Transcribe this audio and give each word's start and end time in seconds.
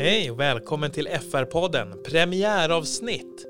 Hej 0.00 0.30
och 0.30 0.40
välkommen 0.40 0.90
till 0.90 1.08
FR-podden, 1.08 2.02
premiäravsnitt. 2.02 3.46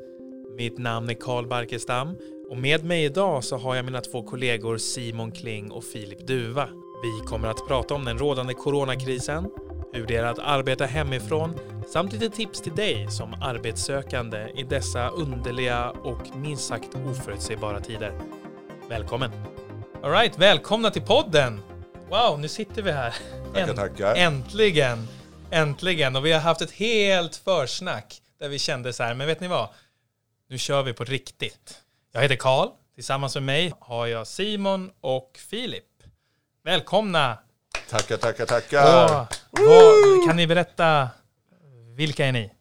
Mitt 0.56 0.78
namn 0.78 1.10
är 1.10 1.14
Karl 1.14 1.46
Barkestam 1.46 2.16
och 2.50 2.56
med 2.56 2.84
mig 2.84 3.04
idag 3.04 3.44
så 3.44 3.56
har 3.56 3.74
jag 3.74 3.84
mina 3.84 4.00
två 4.00 4.22
kollegor 4.22 4.78
Simon 4.78 5.32
Kling 5.32 5.70
och 5.70 5.84
Filip 5.84 6.26
Duva. 6.26 6.68
Vi 7.02 7.26
kommer 7.26 7.48
att 7.48 7.68
prata 7.68 7.94
om 7.94 8.04
den 8.04 8.18
rådande 8.18 8.54
coronakrisen, 8.54 9.50
hur 9.92 10.06
det 10.06 10.16
är 10.16 10.24
att 10.24 10.38
arbeta 10.38 10.84
hemifrån 10.84 11.54
samt 11.92 12.12
lite 12.12 12.30
tips 12.30 12.60
till 12.60 12.74
dig 12.74 13.10
som 13.10 13.34
arbetssökande 13.42 14.48
i 14.56 14.62
dessa 14.62 15.08
underliga 15.08 15.90
och 15.90 16.36
minst 16.36 16.64
sagt 16.64 16.88
oförutsägbara 17.10 17.80
tider. 17.80 18.20
Välkommen! 18.88 19.30
Alright, 20.02 20.38
välkomna 20.38 20.90
till 20.90 21.02
podden! 21.02 21.60
Wow, 22.10 22.40
nu 22.40 22.48
sitter 22.48 22.82
vi 22.82 22.90
här. 22.90 23.14
Tackar, 23.54 23.74
tackar. 23.74 24.14
Äntligen! 24.14 25.17
Äntligen! 25.50 26.16
Och 26.16 26.26
vi 26.26 26.32
har 26.32 26.40
haft 26.40 26.60
ett 26.60 26.70
helt 26.70 27.36
försnack 27.36 28.22
där 28.38 28.48
vi 28.48 28.58
kände 28.58 28.92
så 28.92 29.02
här, 29.02 29.14
men 29.14 29.26
vet 29.26 29.40
ni 29.40 29.48
vad? 29.48 29.68
Nu 30.48 30.58
kör 30.58 30.82
vi 30.82 30.92
på 30.92 31.04
riktigt. 31.04 31.80
Jag 32.12 32.22
heter 32.22 32.36
Karl. 32.36 32.68
Tillsammans 32.94 33.34
med 33.34 33.42
mig 33.42 33.72
har 33.80 34.06
jag 34.06 34.26
Simon 34.26 34.90
och 35.00 35.40
Filip. 35.48 35.84
Välkomna! 36.64 37.38
Tackar, 37.90 38.16
tackar, 38.16 38.46
tackar. 38.46 39.04
Och, 39.50 39.58
vad, 39.58 40.26
kan 40.26 40.36
ni 40.36 40.46
berätta, 40.46 41.08
vilka 41.96 42.26
är 42.26 42.32
ni? 42.32 42.52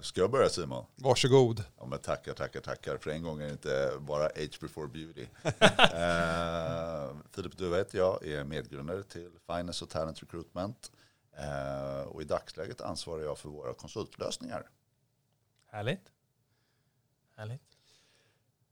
Ska 0.00 0.20
jag 0.20 0.30
börja 0.30 0.48
Simon? 0.48 0.84
Varsågod. 0.94 1.64
Ja, 1.78 1.86
men 1.86 1.98
tackar, 1.98 2.32
tackar, 2.32 2.60
tackar. 2.60 2.96
För 2.96 3.10
en 3.10 3.22
gång 3.22 3.40
är 3.40 3.46
det 3.46 3.52
inte 3.52 3.92
bara 4.00 4.26
Age 4.26 4.58
before 4.60 4.88
beauty. 4.88 5.22
uh, 5.44 7.16
Filip 7.34 7.56
Duva 7.56 7.76
heter 7.76 7.98
jag, 7.98 8.26
är 8.26 8.44
medgrundare 8.44 9.02
till 9.02 9.30
Finance 9.46 9.84
och 9.84 9.90
Talent 9.90 10.22
Recruitment. 10.22 10.90
Uh, 11.38 12.06
och 12.06 12.22
i 12.22 12.24
dagsläget 12.24 12.80
ansvarar 12.80 13.22
jag 13.22 13.38
för 13.38 13.48
våra 13.48 13.74
konsultlösningar. 13.74 14.68
Härligt. 15.66 16.12
Härligt. 17.36 17.78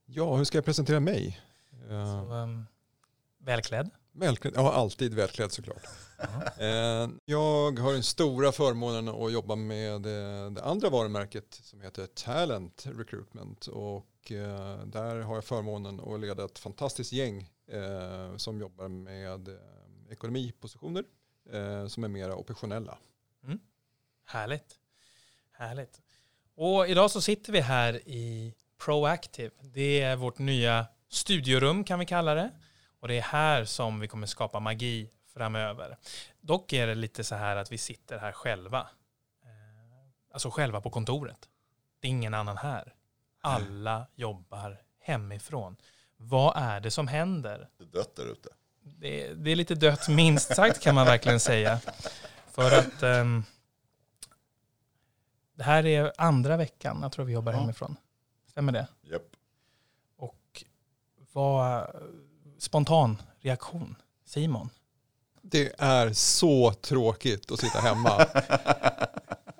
Ja, 0.04 0.36
hur 0.36 0.44
ska 0.44 0.58
jag 0.58 0.64
presentera 0.64 1.00
mig? 1.00 1.40
Så, 1.88 2.32
um, 2.32 2.66
välklädd. 3.38 3.90
välklädd. 4.12 4.52
Ja, 4.56 4.72
alltid 4.72 5.14
välklädd 5.14 5.52
såklart. 5.52 5.86
Uh, 6.60 7.10
jag 7.24 7.78
har 7.78 7.92
den 7.92 8.02
stora 8.02 8.52
förmånen 8.52 9.08
att 9.08 9.32
jobba 9.32 9.56
med 9.56 10.02
det 10.02 10.62
andra 10.62 10.90
varumärket 10.90 11.54
som 11.54 11.80
heter 11.80 12.06
Talent 12.06 12.86
Recruitment. 12.86 13.66
Och 13.66 14.08
där 14.84 15.20
har 15.20 15.34
jag 15.34 15.44
förmånen 15.44 16.00
att 16.00 16.20
leda 16.20 16.44
ett 16.44 16.58
fantastiskt 16.58 17.12
gäng 17.12 17.50
som 18.36 18.60
jobbar 18.60 18.88
med 18.88 19.48
ekonomipositioner 20.10 21.04
som 21.88 22.04
är 22.04 22.08
mera 22.08 22.36
operationella. 22.36 22.98
Mm. 23.44 23.60
Härligt. 24.24 24.78
Härligt. 25.52 26.00
Och 26.54 26.88
idag 26.88 27.10
så 27.10 27.20
sitter 27.20 27.52
vi 27.52 27.60
här 27.60 28.08
i 28.08 28.54
Proactive. 28.84 29.50
Det 29.60 30.00
är 30.00 30.16
vårt 30.16 30.38
nya 30.38 30.86
studiorum 31.08 31.84
kan 31.84 31.98
vi 31.98 32.06
kalla 32.06 32.34
det. 32.34 32.50
Och 33.00 33.08
det 33.08 33.18
är 33.18 33.22
här 33.22 33.64
som 33.64 34.00
vi 34.00 34.08
kommer 34.08 34.26
skapa 34.26 34.60
magi 34.60 35.10
framöver. 35.26 35.98
Dock 36.40 36.72
är 36.72 36.86
det 36.86 36.94
lite 36.94 37.24
så 37.24 37.34
här 37.34 37.56
att 37.56 37.72
vi 37.72 37.78
sitter 37.78 38.18
här 38.18 38.32
själva. 38.32 38.88
Alltså 40.32 40.50
själva 40.50 40.80
på 40.80 40.90
kontoret. 40.90 41.48
Det 42.00 42.08
är 42.08 42.10
ingen 42.10 42.34
annan 42.34 42.56
här. 42.56 42.94
Alla 43.40 44.06
jobbar 44.14 44.82
hemifrån. 44.98 45.76
Vad 46.16 46.56
är 46.56 46.80
det 46.80 46.90
som 46.90 47.08
händer? 47.08 47.68
Det 47.78 47.84
är 47.84 47.88
dött 47.88 48.16
där 48.16 48.32
ute. 48.32 48.48
Det, 48.82 49.34
det 49.34 49.50
är 49.50 49.56
lite 49.56 49.74
dött 49.74 50.08
minst 50.08 50.54
sagt 50.56 50.80
kan 50.80 50.94
man 50.94 51.06
verkligen 51.06 51.40
säga. 51.40 51.80
För 52.50 52.78
att 52.78 53.02
um, 53.02 53.44
det 55.54 55.62
här 55.64 55.86
är 55.86 56.12
andra 56.18 56.56
veckan 56.56 56.98
jag 57.02 57.12
tror 57.12 57.24
vi 57.24 57.32
jobbar 57.32 57.52
Ja. 57.52 57.58
hemifrån. 57.58 57.96
Stämmer 58.50 58.72
det? 58.72 58.86
Japp. 59.02 59.22
Och 60.16 60.64
vad 61.32 61.86
spontan 62.58 63.22
reaktion? 63.40 63.96
Simon? 64.24 64.70
Det 65.42 65.72
är 65.78 66.12
så 66.12 66.72
tråkigt 66.72 67.52
att 67.52 67.60
sitta 67.60 67.78
hemma. 67.80 68.26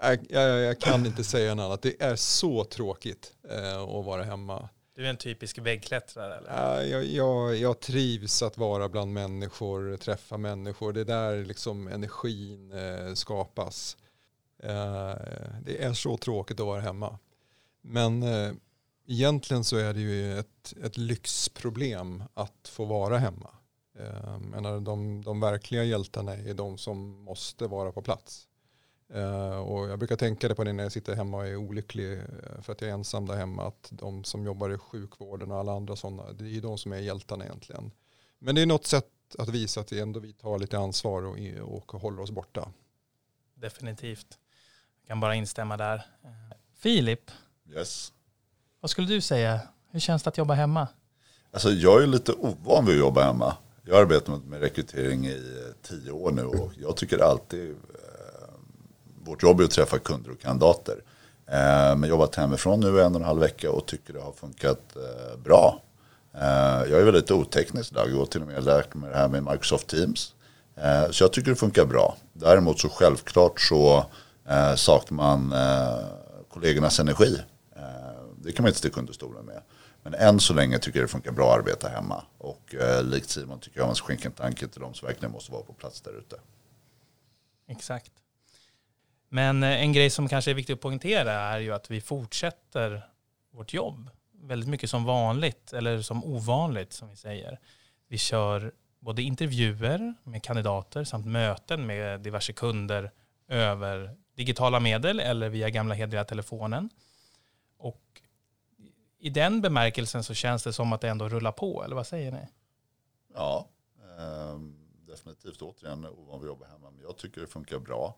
jag, 0.01 0.19
jag, 0.31 0.61
jag 0.61 0.81
kan 0.81 1.07
inte 1.07 1.25
säga 1.25 1.55
något 1.55 1.65
annat. 1.65 1.83
Det 1.83 2.03
är 2.03 2.17
så 2.17 2.65
tråkigt 2.65 3.33
eh, 3.51 3.83
att 3.83 4.05
vara 4.05 4.23
hemma. 4.25 4.69
Du 4.95 5.07
är 5.07 5.11
en 5.11 5.17
typisk 5.17 5.59
väggklättrare 5.59 6.37
eller? 6.37 6.81
Uh, 6.81 6.91
jag, 6.91 7.05
jag, 7.05 7.57
jag 7.57 7.81
trivs 7.81 8.43
att 8.43 8.59
vara 8.59 8.89
bland 8.89 9.13
människor, 9.13 9.97
träffa 9.97 10.37
människor. 10.37 10.93
Det 10.93 11.01
är 11.01 11.05
där 11.05 11.45
liksom 11.45 11.89
energin 11.89 12.73
eh, 12.73 13.15
skapas. 13.15 13.97
Eh, 14.63 15.15
det 15.63 15.83
är 15.83 15.93
så 15.93 16.17
tråkigt 16.17 16.61
att 16.61 16.67
vara 16.67 16.81
hemma. 16.81 17.19
Men 17.83 18.23
eh, 18.23 18.53
egentligen 19.07 19.65
så 19.65 19.77
är 19.77 19.95
det 19.95 20.01
ju 20.01 20.39
ett, 20.39 20.75
ett 20.85 20.97
lyxproblem 20.97 22.23
att 22.35 22.69
få 22.69 22.85
vara 22.85 23.19
hemma. 23.19 23.51
Menar, 24.41 24.81
de, 24.81 25.25
de 25.25 25.41
verkliga 25.41 25.85
hjältarna 25.85 26.35
är 26.35 26.55
de 26.55 26.79
som 26.79 27.25
måste 27.25 27.67
vara 27.67 27.93
på 27.93 28.03
plats. 28.03 28.49
Uh, 29.15 29.59
och 29.59 29.89
jag 29.89 29.99
brukar 29.99 30.17
tänka 30.17 30.49
det 30.49 30.55
på 30.55 30.65
det 30.65 30.73
när 30.73 30.83
jag 30.83 30.93
sitter 30.93 31.15
hemma 31.17 31.37
och 31.37 31.47
är 31.47 31.57
olycklig 31.57 32.13
uh, 32.13 32.25
för 32.63 32.73
att 32.73 32.81
jag 32.81 32.91
är 32.91 32.95
ensam 32.95 33.27
där 33.27 33.37
hemma. 33.37 33.67
Att 33.67 33.89
de 33.91 34.25
som 34.25 34.45
jobbar 34.45 34.71
i 34.71 34.79
sjukvården 34.79 35.51
och 35.53 35.59
alla 35.59 35.73
andra 35.73 35.97
sådana, 35.97 36.33
det 36.33 36.45
är 36.45 36.49
ju 36.49 36.61
de 36.61 36.79
som 36.79 36.93
är 36.93 36.99
hjältarna 36.99 37.45
egentligen. 37.45 37.91
Men 38.39 38.55
det 38.55 38.63
är 38.63 38.67
något 38.67 38.87
sätt 38.87 39.07
att 39.39 39.49
visa 39.49 39.81
att 39.81 39.93
vi 39.93 40.01
ändå 40.01 40.21
vi 40.21 40.33
tar 40.33 40.59
lite 40.59 40.79
ansvar 40.79 41.23
och, 41.23 41.37
och 41.63 42.01
håller 42.01 42.23
oss 42.23 42.31
borta. 42.31 42.69
Definitivt. 43.55 44.39
Jag 45.03 45.09
kan 45.09 45.21
bara 45.21 45.35
instämma 45.35 45.77
där. 45.77 45.95
Eh, 46.25 46.57
Filip, 46.79 47.31
Yes. 47.71 48.13
vad 48.81 48.91
skulle 48.91 49.09
du 49.09 49.21
säga? 49.21 49.61
Hur 49.91 50.01
känns 50.01 50.23
det 50.23 50.29
att 50.29 50.39
jobba 50.39 50.55
hemma? 50.55 50.89
Alltså 51.51 51.71
jag 51.71 52.03
är 52.03 52.07
lite 52.07 52.33
ovan 52.33 52.87
vid 52.87 52.95
att 52.95 53.01
jobba 53.01 53.25
hemma. 53.25 53.57
Jag 53.85 53.95
har 53.95 54.03
arbetat 54.03 54.45
med 54.45 54.61
rekrytering 54.61 55.27
i 55.27 55.33
eh, 55.33 55.75
tio 55.83 56.11
år 56.11 56.33
nu 56.33 56.45
och 56.45 56.73
jag 56.81 56.97
tycker 56.97 57.19
alltid 57.19 57.71
eh, 57.71 57.77
vårt 59.25 59.43
jobb 59.43 59.61
är 59.61 59.65
att 59.65 59.71
träffa 59.71 59.99
kunder 59.99 60.31
och 60.31 60.41
kandidater. 60.41 60.97
Eh, 61.47 61.97
men 61.97 62.05
jobbat 62.05 62.35
hemifrån 62.35 62.81
nu 62.81 63.03
en 63.03 63.15
och 63.15 63.21
en 63.21 63.27
halv 63.27 63.41
vecka 63.41 63.71
och 63.71 63.87
tycker 63.87 64.13
det 64.13 64.21
har 64.21 64.33
funkat 64.33 64.97
eh, 64.97 65.39
bra. 65.39 65.83
Eh, 66.35 66.91
jag 66.91 67.01
är 67.01 67.05
väldigt 67.05 67.31
oteknisk 67.31 67.93
idag. 67.93 68.11
Jag 68.11 68.17
har 68.17 68.27
till 68.27 68.43
och 68.43 68.47
med 68.47 68.65
lärt 68.65 68.95
mig 68.95 69.11
det 69.11 69.17
här 69.17 69.29
med 69.29 69.43
Microsoft 69.43 69.87
Teams. 69.87 70.35
Eh, 70.77 71.11
så 71.11 71.25
jag 71.25 71.33
tycker 71.33 71.51
det 71.51 71.57
funkar 71.57 71.85
bra. 71.85 72.17
Däremot 72.33 72.81
så 72.81 72.89
självklart 72.89 73.61
så 73.61 74.05
eh, 74.49 74.75
saknar 74.75 75.17
man 75.17 75.53
eh, 75.53 76.05
kollegornas 76.49 77.01
energi. 77.01 77.39
Eh, 77.77 77.83
det 78.37 78.53
kan 78.53 78.63
man 78.63 78.69
inte 78.69 78.79
sticka 78.79 79.01
under 79.01 79.13
stolen 79.13 79.45
med. 79.45 79.63
Men 80.03 80.15
än 80.15 80.41
så 80.41 80.55
länge 80.55 80.79
tycker 80.79 80.99
jag 80.99 81.09
det 81.09 81.13
funkar 81.13 81.33
bra 81.33 81.53
att 81.53 81.59
arbeta 81.59 81.89
hemma. 81.89 82.25
Och 82.39 82.75
eh, 82.75 83.05
likt 83.05 83.31
Simon 83.31 83.61
tycker 83.61 83.79
jag 83.79 83.87
man 83.87 83.97
ska 83.97 84.07
skänka 84.07 84.29
en 84.29 84.35
tanke 84.35 84.69
till 84.69 84.81
de 84.81 84.95
som 84.95 85.07
verkligen 85.07 85.33
måste 85.33 85.53
vara 85.53 85.63
på 85.63 85.73
plats 85.73 86.01
där 86.01 86.19
ute. 86.19 86.37
Exakt. 87.69 88.13
Men 89.35 89.63
eh, 89.63 89.83
en 89.83 89.93
grej 89.93 90.11
som 90.11 90.29
kanske 90.29 90.51
är 90.51 90.55
viktig 90.55 90.73
att 90.73 90.81
poängtera 90.81 91.33
är 91.33 91.59
ju 91.59 91.73
att 91.73 91.91
vi 91.91 92.01
fortsätter 92.01 93.09
vårt 93.51 93.73
jobb 93.73 94.11
väldigt 94.33 94.69
mycket 94.69 94.91
som 94.91 95.05
vanligt 95.05 95.73
eller 95.73 96.03
som 96.03 96.25
ovanligt 96.25 96.93
som 96.93 97.09
vi 97.09 97.17
säger. 97.17 97.61
Vi 98.09 98.19
kör 98.19 98.73
både 99.01 99.23
intervjuer 99.23 100.15
med 100.23 100.43
kandidater 100.43 101.05
samt 101.05 101.27
möten 101.27 101.87
med 101.87 102.21
diverse 102.21 102.53
kunder 102.53 103.11
över 103.49 104.17
digitala 104.37 104.81
medel 104.81 105.21
eller 105.21 105.49
via 105.49 105.71
gamla 105.71 105.95
hederliga 105.95 106.25
telefonen. 106.25 106.91
Och 107.77 108.23
i 109.19 109.31
den 109.31 109.61
bemärkelsen 109.61 110.25
så 110.25 110.35
känns 110.35 110.63
det 110.65 110.73
som 110.73 110.93
att 110.93 111.01
det 111.01 111.09
ändå 111.09 111.29
rullar 111.29 111.53
på, 111.53 111.85
eller 111.85 111.97
vad 111.97 112.07
säger 112.07 112.33
ni? 112.33 112.49
Ja, 113.35 113.69
eh, 114.19 114.59
definitivt 115.07 115.63
återigen 115.63 116.07
ovan 116.07 116.17
vid 116.17 116.27
jobbar 116.31 116.47
jobba 116.47 116.67
hemma. 116.67 116.91
Men 116.91 117.03
jag 117.03 117.17
tycker 117.17 117.41
det 117.41 117.47
funkar 117.47 117.79
bra. 117.79 118.17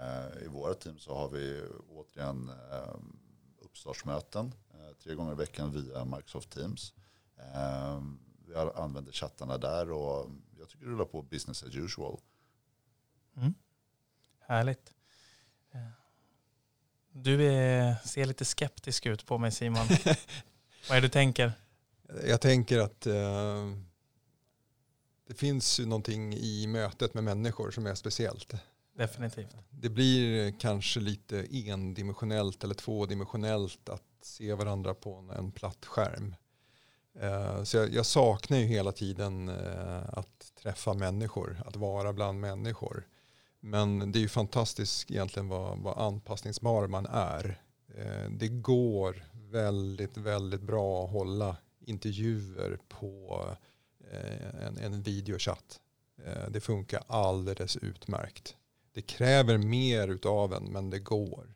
Eh, 0.00 0.42
I 0.44 0.48
våra 0.48 0.74
team 0.74 0.98
så 0.98 1.14
har 1.14 1.28
vi 1.28 1.62
återigen 1.88 2.50
eh, 2.72 2.94
uppstartsmöten 3.58 4.54
eh, 4.74 4.96
tre 5.02 5.14
gånger 5.14 5.32
i 5.32 5.36
veckan 5.36 5.72
via 5.72 6.04
Microsoft 6.04 6.50
Teams. 6.50 6.94
Vi 8.46 8.54
använder 8.54 9.12
chattarna 9.12 9.58
där 9.58 9.90
och 9.90 10.30
jag 10.58 10.68
tycker 10.68 10.84
det 10.84 10.90
rullar 10.92 11.04
på 11.04 11.22
business 11.22 11.62
as 11.62 11.74
usual. 11.74 12.20
Mm. 13.36 13.54
Härligt. 14.40 14.92
Du 17.12 17.42
är, 17.52 17.94
ser 18.04 18.26
lite 18.26 18.44
skeptisk 18.44 19.06
ut 19.06 19.26
på 19.26 19.38
mig 19.38 19.52
Simon. 19.52 19.86
Vad 20.88 20.96
är 20.96 21.00
det 21.00 21.00
du 21.00 21.08
tänker? 21.08 21.52
Jag 22.26 22.40
tänker 22.40 22.78
att 22.78 23.06
eh, 23.06 23.72
det 25.26 25.34
finns 25.34 25.80
ju 25.80 25.86
någonting 25.86 26.34
i 26.34 26.66
mötet 26.66 27.14
med 27.14 27.24
människor 27.24 27.70
som 27.70 27.86
är 27.86 27.94
speciellt. 27.94 28.54
Definitivt. 28.94 29.56
Det 29.70 29.88
blir 29.88 30.54
kanske 30.60 31.00
lite 31.00 31.46
endimensionellt 31.50 32.64
eller 32.64 32.74
tvådimensionellt 32.74 33.88
att 33.88 34.02
se 34.22 34.54
varandra 34.54 34.94
på 34.94 35.30
en, 35.38 35.50
platt 35.52 35.86
skärm. 35.86 36.34
Eh, 37.20 37.62
så 37.62 37.76
jag, 37.76 37.92
jag 37.94 38.06
saknar 38.06 38.58
ju 38.58 38.64
hela 38.64 38.92
tiden 38.92 39.48
eh, 39.48 40.08
att 40.08 40.52
träffa 40.62 40.94
människor, 40.94 41.62
att 41.66 41.76
vara 41.76 42.12
bland 42.12 42.40
människor. 42.40 43.06
Men 43.60 44.12
det 44.12 44.18
är 44.18 44.20
ju 44.20 44.28
fantastiskt 44.28 45.10
egentligen 45.10 45.48
vad, 45.48 45.78
vad 45.78 45.98
anpassningsbar 45.98 46.86
man 46.86 47.06
är. 47.06 47.60
Eh, 47.96 48.30
det 48.30 48.48
går 48.48 49.24
väldigt, 49.32 50.16
väldigt 50.16 50.62
bra 50.62 51.04
att 51.04 51.10
hålla 51.10 51.56
intervjuer 51.80 52.78
på 52.88 53.40
en, 54.60 54.78
en 54.78 55.02
videochatt. 55.02 55.80
Det 56.48 56.60
funkar 56.60 57.02
alldeles 57.06 57.76
utmärkt. 57.76 58.56
Det 58.94 59.02
kräver 59.02 59.58
mer 59.58 60.18
av 60.26 60.54
en 60.54 60.64
men 60.64 60.90
det 60.90 60.98
går. 60.98 61.54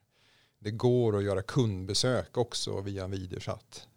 Det 0.59 0.71
går 0.71 1.17
att 1.17 1.25
göra 1.25 1.43
kundbesök 1.43 2.37
också 2.37 2.81
via 2.81 3.05
en 3.05 3.11
videochatt. 3.11 3.89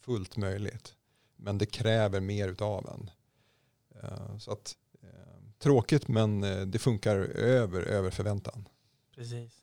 Fullt 0.00 0.36
möjligt. 0.36 0.94
Men 1.36 1.58
det 1.58 1.66
kräver 1.66 2.20
mer 2.20 2.62
av 2.62 2.88
en. 2.88 3.10
Så 4.40 4.52
att, 4.52 4.74
tråkigt 5.58 6.08
men 6.08 6.40
det 6.70 6.78
funkar 6.78 7.16
över, 7.16 7.82
över 7.82 8.10
förväntan. 8.10 8.68
Precis 9.14 9.62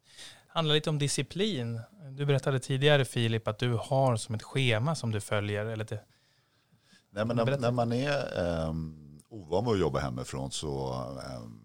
handlar 0.53 0.75
lite 0.75 0.89
om 0.89 0.99
disciplin. 0.99 1.81
Du 2.11 2.25
berättade 2.25 2.59
tidigare 2.59 3.05
Filip 3.05 3.47
att 3.47 3.59
du 3.59 3.73
har 3.73 4.17
som 4.17 4.35
ett 4.35 4.43
schema 4.43 4.95
som 4.95 5.11
du 5.11 5.21
följer. 5.21 5.65
Eller 5.65 5.85
det... 5.85 5.99
Nej, 7.09 7.25
men 7.25 7.35
när, 7.35 7.57
när, 7.57 7.71
man 7.71 7.91
är 7.91 8.43
um, 8.69 9.21
ovan 9.29 9.65
vid 9.65 9.73
att 9.73 9.79
jobba 9.79 9.99
hemifrån 9.99 10.51
så 10.51 10.93
um, 11.41 11.62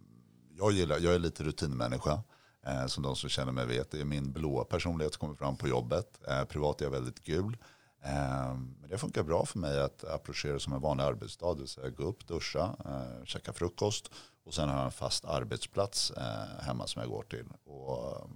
jag, 0.59 0.73
gillar, 0.73 0.99
jag 0.99 1.15
är 1.15 1.19
lite 1.19 1.45
rutinmänniska. 1.45 2.23
Eh, 2.67 2.87
som 2.87 3.03
de 3.03 3.17
som 3.17 3.31
känner 3.31 3.53
mig 3.53 3.67
vet. 3.67 3.91
Det 3.91 4.01
är 4.01 4.05
min 4.05 4.33
blåa 4.33 4.65
personlighet 4.65 5.15
som 5.15 5.21
kommer 5.21 5.35
fram 5.35 5.57
på 5.57 5.69
jobbet. 5.69 6.21
Eh, 6.29 6.45
privat 6.45 6.81
är 6.81 6.85
jag 6.85 6.91
väldigt 6.91 7.25
gul. 7.25 7.57
Eh, 8.05 8.55
men 8.81 8.91
det 8.91 8.99
funkar 8.99 9.23
bra 9.23 9.47
för 9.47 9.59
mig 9.59 9.81
att 9.81 10.05
approchera 10.05 10.59
som 10.59 10.73
en 10.73 10.81
vanlig 10.81 11.05
arbetsdag. 11.05 11.55
Det 11.55 11.61
vill 11.61 11.69
säga 11.69 11.91
gå 11.91 12.03
upp, 12.03 12.27
duscha, 12.27 12.77
eh, 12.85 13.25
käka 13.25 13.53
frukost 13.53 14.11
och 14.45 14.55
sen 14.55 14.69
har 14.69 14.77
jag 14.77 14.85
en 14.85 14.93
fast 14.93 15.25
arbetsplats 15.25 16.11
eh, 16.11 16.65
hemma 16.65 16.87
som 16.87 17.03
jag 17.03 17.11
går 17.11 17.23
till. 17.23 17.47
Och, 17.65 18.31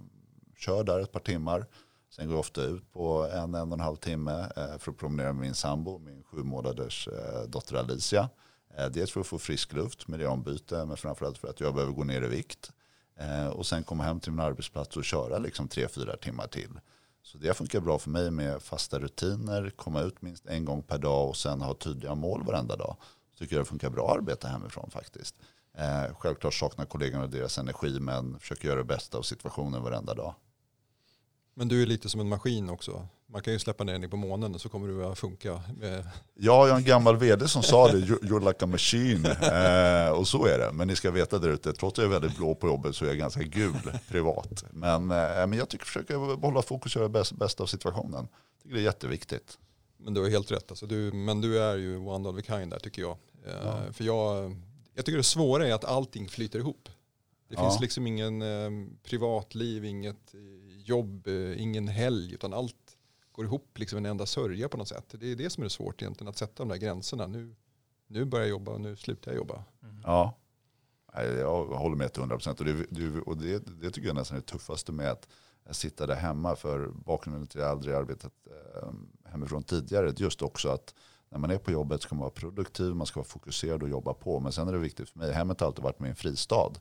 kör 0.57 0.83
där 0.83 0.99
ett 0.99 1.11
par 1.11 1.19
timmar. 1.19 1.65
Sen 2.09 2.27
går 2.27 2.33
jag 2.33 2.39
ofta 2.39 2.61
ut 2.61 2.93
på 2.93 3.29
en, 3.33 3.55
en 3.55 3.71
och 3.71 3.77
en 3.77 3.79
halv 3.79 3.95
timme 3.95 4.51
eh, 4.55 4.77
för 4.77 4.91
att 4.91 4.97
promenera 4.97 5.33
med 5.33 5.41
min 5.41 5.53
sambo, 5.53 5.97
min 5.97 6.23
sju 6.23 6.37
månaders 6.37 7.07
eh, 7.07 7.49
dotter 7.49 7.75
Alicia. 7.75 8.29
Eh, 8.77 8.85
dels 8.85 9.11
för 9.11 9.21
att 9.21 9.27
få 9.27 9.39
frisk 9.39 9.73
luft 9.73 10.07
med 10.07 10.19
det 10.19 10.27
ombyte, 10.27 10.85
men 10.85 10.97
framförallt 10.97 11.37
för 11.37 11.47
att 11.47 11.59
jag 11.59 11.73
behöver 11.73 11.93
gå 11.93 12.03
ner 12.03 12.21
i 12.21 12.27
vikt. 12.27 12.71
Eh, 13.19 13.47
och 13.47 13.65
sen 13.65 13.83
komma 13.83 14.03
hem 14.03 14.19
till 14.19 14.31
min 14.31 14.45
arbetsplats 14.45 14.97
och 14.97 15.03
köra 15.03 15.37
liksom 15.37 15.67
tre, 15.67 15.87
fyra 15.87 16.17
timmar 16.17 16.47
till. 16.47 16.79
Så 17.23 17.37
det 17.37 17.53
funkar 17.53 17.79
bra 17.79 17.99
för 17.99 18.09
mig 18.09 18.31
med 18.31 18.61
fasta 18.61 18.99
rutiner, 18.99 19.69
komma 19.75 20.01
ut 20.01 20.21
minst 20.21 20.45
en 20.45 20.65
gång 20.65 20.83
per 20.83 20.97
dag 20.97 21.29
och 21.29 21.37
sen 21.37 21.61
ha 21.61 21.73
tydliga 21.73 22.15
mål 22.15 22.43
varenda 22.43 22.75
dag. 22.75 22.97
Så 23.31 23.37
tycker 23.37 23.55
jag 23.55 23.65
det 23.65 23.69
funkar 23.69 23.89
bra 23.89 24.11
att 24.11 24.17
arbeta 24.17 24.47
hemifrån 24.47 24.89
faktiskt. 24.91 25.35
Eh, 25.77 26.15
självklart 26.15 26.53
saknar 26.53 26.85
kollegorna 26.85 27.27
deras 27.27 27.57
energi 27.57 27.99
men 27.99 28.39
försöker 28.39 28.67
göra 28.67 28.77
det 28.77 28.83
bästa 28.83 29.17
av 29.17 29.21
situationen 29.21 29.83
varenda 29.83 30.13
dag. 30.13 30.35
Men 31.53 31.67
du 31.67 31.81
är 31.81 31.85
lite 31.85 32.09
som 32.09 32.21
en 32.21 32.29
maskin 32.29 32.69
också. 32.69 33.07
Man 33.33 33.41
kan 33.41 33.53
ju 33.53 33.59
släppa 33.59 33.83
ner 33.83 33.99
dig 33.99 34.09
på 34.09 34.17
månen 34.17 34.55
och 34.55 34.61
så 34.61 34.69
kommer 34.69 34.87
du 34.87 35.05
att 35.05 35.19
funka. 35.19 35.61
Med... 35.79 36.07
Ja, 36.33 36.67
jag 36.67 36.73
har 36.73 36.77
en 36.77 36.83
gammal 36.83 37.17
vd 37.17 37.47
som 37.47 37.63
sa 37.63 37.87
det, 37.87 37.97
you're 37.97 38.47
like 38.47 38.65
a 38.65 38.67
machine. 38.67 39.25
Eh, 39.25 40.09
och 40.09 40.27
så 40.27 40.45
är 40.45 40.57
det. 40.57 40.71
Men 40.73 40.87
ni 40.87 40.95
ska 40.95 41.11
veta 41.11 41.39
där 41.39 41.49
ute, 41.49 41.73
trots 41.73 41.99
att 41.99 42.03
jag 42.03 42.13
är 42.13 42.19
väldigt 42.19 42.37
blå 42.37 42.55
på 42.55 42.67
jobbet 42.67 42.95
så 42.95 43.05
är 43.05 43.09
jag 43.09 43.17
ganska 43.17 43.43
gul 43.43 43.73
privat. 44.09 44.63
Men, 44.71 45.11
eh, 45.11 45.47
men 45.47 45.53
jag 45.53 45.69
tycker 45.69 45.85
försöka 45.85 46.19
behålla 46.19 46.61
fokus 46.61 46.95
och 46.95 46.99
göra 46.99 47.09
bäst, 47.09 47.31
bäst 47.31 47.61
av 47.61 47.65
situationen. 47.65 48.27
Jag 48.53 48.63
tycker 48.63 48.75
det 48.75 48.81
är 48.81 48.83
jätteviktigt. 48.83 49.57
Men 49.97 50.13
du 50.13 50.21
har 50.21 50.29
helt 50.29 50.51
rätt. 50.51 50.71
Alltså 50.71 50.85
du, 50.85 51.11
men 51.13 51.41
du 51.41 51.59
är 51.59 51.75
ju 51.75 51.97
one 51.97 52.29
of 52.29 52.39
a 52.39 52.41
kind 52.47 52.71
där 52.71 52.79
tycker 52.79 53.01
jag. 53.01 53.17
Eh, 53.45 53.53
ja. 53.63 53.79
För 53.93 54.03
jag, 54.03 54.55
jag 54.95 55.05
tycker 55.05 55.17
det 55.17 55.23
svåra 55.23 55.67
är 55.67 55.73
att 55.73 55.85
allting 55.85 56.29
flyter 56.29 56.59
ihop. 56.59 56.89
Det 57.49 57.55
ja. 57.55 57.69
finns 57.69 57.81
liksom 57.81 58.07
ingen 58.07 58.41
eh, 58.41 58.87
privatliv, 59.03 59.85
inget 59.85 60.33
jobb, 60.87 61.27
eh, 61.27 61.61
ingen 61.61 61.87
helg, 61.87 62.33
utan 62.33 62.53
allt 62.53 62.97
går 63.31 63.45
ihop 63.45 63.79
liksom 63.79 63.97
en 63.97 64.05
enda 64.05 64.25
sörja 64.25 64.69
på 64.69 64.77
något 64.77 64.87
sätt. 64.87 65.15
Det 65.19 65.31
är 65.31 65.35
det 65.35 65.49
som 65.49 65.63
är 65.63 65.69
svårt 65.69 66.01
egentligen, 66.01 66.29
att 66.29 66.37
sätta 66.37 66.63
de 66.63 66.69
där 66.69 66.77
gränserna. 66.77 67.27
Nu, 67.27 67.55
nu 68.07 68.25
börjar 68.25 68.45
jag 68.45 68.49
jobba 68.49 68.71
och 68.71 68.81
nu 68.81 68.95
slutar 68.95 69.31
jag 69.31 69.37
jobba. 69.37 69.63
Mm. 69.83 70.01
Ja, 70.03 70.37
jag 71.15 71.65
håller 71.65 71.95
med 71.95 72.13
till 72.13 72.21
100 72.21 72.35
procent. 72.35 72.59
Och, 72.59 72.65
det, 72.65 73.21
och 73.21 73.37
det, 73.37 73.81
det 73.81 73.91
tycker 73.91 74.07
jag 74.07 74.15
nästan 74.15 74.37
är 74.37 74.41
det 74.41 74.47
tuffaste 74.47 74.91
med 74.91 75.11
att 75.11 75.27
sitta 75.71 76.07
där 76.07 76.15
hemma. 76.15 76.55
För 76.55 76.87
bakgrunden 76.87 77.47
till 77.47 77.59
att 77.59 77.63
jag 77.63 77.71
aldrig 77.71 77.95
arbetat 77.95 78.33
eh, 78.45 78.89
hemifrån 79.31 79.63
tidigare, 79.63 80.13
just 80.17 80.41
också 80.41 80.69
att 80.69 80.93
när 81.29 81.39
man 81.39 81.51
är 81.51 81.57
på 81.57 81.71
jobbet 81.71 82.01
ska 82.01 82.15
man 82.15 82.21
vara 82.21 82.31
produktiv, 82.31 82.95
man 82.95 83.07
ska 83.07 83.19
vara 83.19 83.27
fokuserad 83.27 83.83
och 83.83 83.89
jobba 83.89 84.13
på. 84.13 84.39
Men 84.39 84.51
sen 84.51 84.67
är 84.67 84.71
det 84.71 84.77
viktigt 84.77 85.09
för 85.09 85.19
mig, 85.19 85.31
hemmet 85.31 85.59
har 85.59 85.67
alltid 85.67 85.83
varit 85.83 85.99
min 85.99 86.15
fristad. 86.15 86.71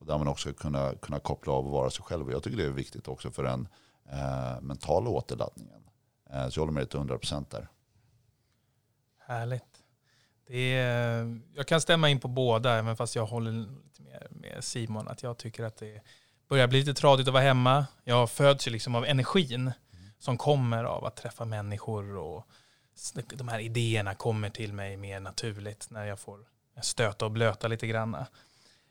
Och 0.00 0.06
där 0.06 0.18
man 0.18 0.28
också 0.28 0.52
kunna, 0.52 0.94
kunna 0.94 1.18
koppla 1.18 1.52
av 1.52 1.66
och 1.66 1.72
vara 1.72 1.90
sig 1.90 2.04
själv. 2.04 2.26
Och 2.26 2.32
jag 2.32 2.42
tycker 2.42 2.56
det 2.56 2.64
är 2.64 2.70
viktigt 2.70 3.08
också 3.08 3.30
för 3.30 3.42
den 3.42 3.68
eh, 4.12 4.60
mentala 4.60 5.10
återladdningen. 5.10 5.82
Eh, 6.30 6.48
så 6.48 6.58
jag 6.58 6.62
håller 6.62 6.72
med 6.72 6.82
dig 6.82 6.88
till 6.88 7.00
100% 7.00 7.44
där. 7.50 7.68
Härligt. 9.18 9.64
Det 10.46 10.74
är, 10.74 11.40
jag 11.54 11.66
kan 11.66 11.80
stämma 11.80 12.08
in 12.08 12.20
på 12.20 12.28
båda, 12.28 12.78
även 12.78 12.96
fast 12.96 13.16
jag 13.16 13.26
håller 13.26 13.52
lite 13.52 14.02
mer 14.02 14.26
med 14.30 14.64
Simon. 14.64 15.08
Att 15.08 15.22
jag 15.22 15.38
tycker 15.38 15.64
att 15.64 15.76
det 15.76 16.00
börjar 16.48 16.66
bli 16.66 16.78
lite 16.78 16.94
tradigt 16.94 17.28
att 17.28 17.32
vara 17.32 17.42
hemma. 17.42 17.86
Jag 18.04 18.30
föds 18.30 18.68
ju 18.68 18.70
liksom 18.70 18.94
av 18.94 19.04
energin 19.04 19.60
mm. 19.60 19.72
som 20.18 20.38
kommer 20.38 20.84
av 20.84 21.04
att 21.04 21.16
träffa 21.16 21.44
människor. 21.44 22.16
och 22.16 22.46
De 23.34 23.48
här 23.48 23.58
idéerna 23.58 24.14
kommer 24.14 24.50
till 24.50 24.72
mig 24.72 24.96
mer 24.96 25.20
naturligt 25.20 25.90
när 25.90 26.04
jag 26.04 26.18
får 26.18 26.40
stöta 26.82 27.24
och 27.24 27.30
blöta 27.30 27.68
lite 27.68 27.86
granna. 27.86 28.26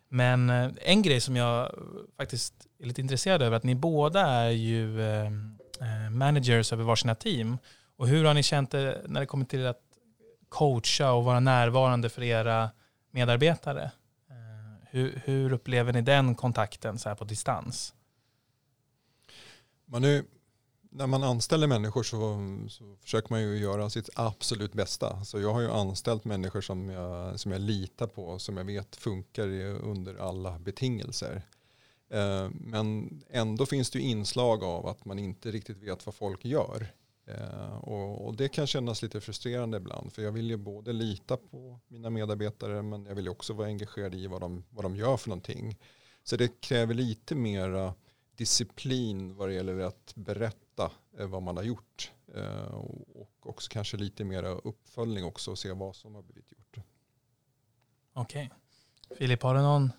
Men 0.10 0.50
eh, 0.50 0.72
en 0.82 1.02
grej 1.02 1.22
som 1.22 1.36
jag 1.36 1.72
faktiskt 2.18 2.54
är 2.80 2.86
lite 2.86 3.02
intresserad 3.02 3.42
över, 3.42 3.58
att 3.58 3.64
ni 3.64 3.76
båda 3.76 4.22
är 4.22 4.50
ju 4.50 5.02
eh, 5.02 5.26
eh, 5.82 6.10
managers 6.12 6.74
över 6.74 6.84
varsina 6.84 7.16
team. 7.16 7.58
Och 7.98 8.08
hur 8.08 8.26
har 8.26 8.34
ni 8.34 8.44
känt 8.44 8.72
det 8.72 9.02
när 9.08 9.20
det 9.20 9.26
kommer 9.26 9.46
till 9.46 9.68
att 9.68 9.82
coacha 10.50 11.12
och 11.12 11.24
vara 11.24 11.40
närvarande 11.40 12.10
för 12.10 12.24
era 12.24 12.70
medarbetare? 13.12 13.92
Hur, 14.92 15.22
hur 15.26 15.54
upplever 15.54 15.94
ni 15.94 16.02
den 16.02 16.36
kontakten 16.36 17.00
så 17.00 17.10
här 17.10 17.16
på 17.16 17.24
distans? 17.24 17.94
Man 19.86 20.04
är 20.04 20.24
när 20.90 21.08
man 21.08 21.24
anställer 21.24 21.68
människor 21.68 22.04
så, 22.04 22.18
så, 22.70 22.96
försöker 23.02 23.34
man 23.34 23.42
ju 23.42 23.58
göra 23.58 23.90
sitt 23.90 24.10
absolut 24.16 24.74
bästa. 24.74 25.26
Så 25.26 25.40
jag 25.40 25.54
har 25.54 25.62
ju 25.62 25.72
anställt 25.72 26.26
människor 26.26 26.62
som 26.62 26.90
jag, 26.90 27.40
som 27.40 27.52
jag 27.52 27.62
litar 27.62 28.08
på, 28.08 28.40
som 28.40 28.58
jag 28.58 28.66
vet 28.66 28.96
funkar 28.96 29.48
under 29.64 30.16
alla 30.16 30.60
betingelser. 30.60 31.42
Eh, 32.10 32.50
men 32.52 33.10
ändå 33.30 33.66
finns 33.66 33.90
det 33.90 34.00
ju 34.00 34.06
inslag 34.06 34.64
av 34.64 34.88
att 34.88 35.06
man 35.06 35.20
inte 35.20 35.52
riktigt 35.52 35.78
vet 35.78 36.06
vad 36.06 36.16
folk 36.16 36.46
gör. 36.46 36.88
Eh, 37.26 37.76
och, 37.76 38.28
och, 38.28 38.36
det 38.36 38.50
kan 38.50 38.68
kännas 38.68 39.02
lite 39.02 39.22
frustrerande 39.22 39.78
ibland. 39.78 40.14
För 40.14 40.22
jag 40.22 40.32
vill 40.32 40.50
ju 40.50 40.58
både 40.58 40.94
lita 40.94 41.38
på 41.38 41.80
mina 41.88 42.10
medarbetare 42.10 42.82
men 42.82 43.06
jag 43.06 43.16
vill 43.16 43.30
också 43.30 43.54
vara 43.54 43.68
engagerad 43.68 44.16
i 44.16 44.28
vad 44.28 44.42
de, 44.42 44.64
vad 44.70 44.86
de 44.86 44.96
gör 44.96 45.18
för 45.18 45.30
någonting. 45.30 45.78
Så 46.24 46.36
det 46.36 46.62
kräver 46.62 46.94
lite 46.94 47.36
mera 47.36 47.94
disciplin 48.40 49.36
vad 49.36 49.50
det 49.50 49.54
gäller 49.54 49.80
att 49.80 50.14
berätta 50.16 50.92
eh, 51.18 51.28
vad 51.28 51.42
man 51.42 51.58
har 51.58 51.64
gjort. 51.64 52.12
Eh, 52.36 52.76
och 53.16 53.48
också 53.48 53.70
kanske 53.72 53.98
lite 53.98 54.24
mer 54.24 54.44
uppföljning 54.44 55.26
också 55.26 55.52
och 55.52 55.60
se 55.60 55.72
vad 55.72 55.96
som 55.96 56.16
har 56.16 56.22
blivit 56.22 56.52
gjort. 56.52 56.86
Okej. 58.14 58.52
Okay. 59.06 59.18
Filip, 59.18 59.44
har 59.44 59.56
du 59.56 59.62
någon 59.62 59.92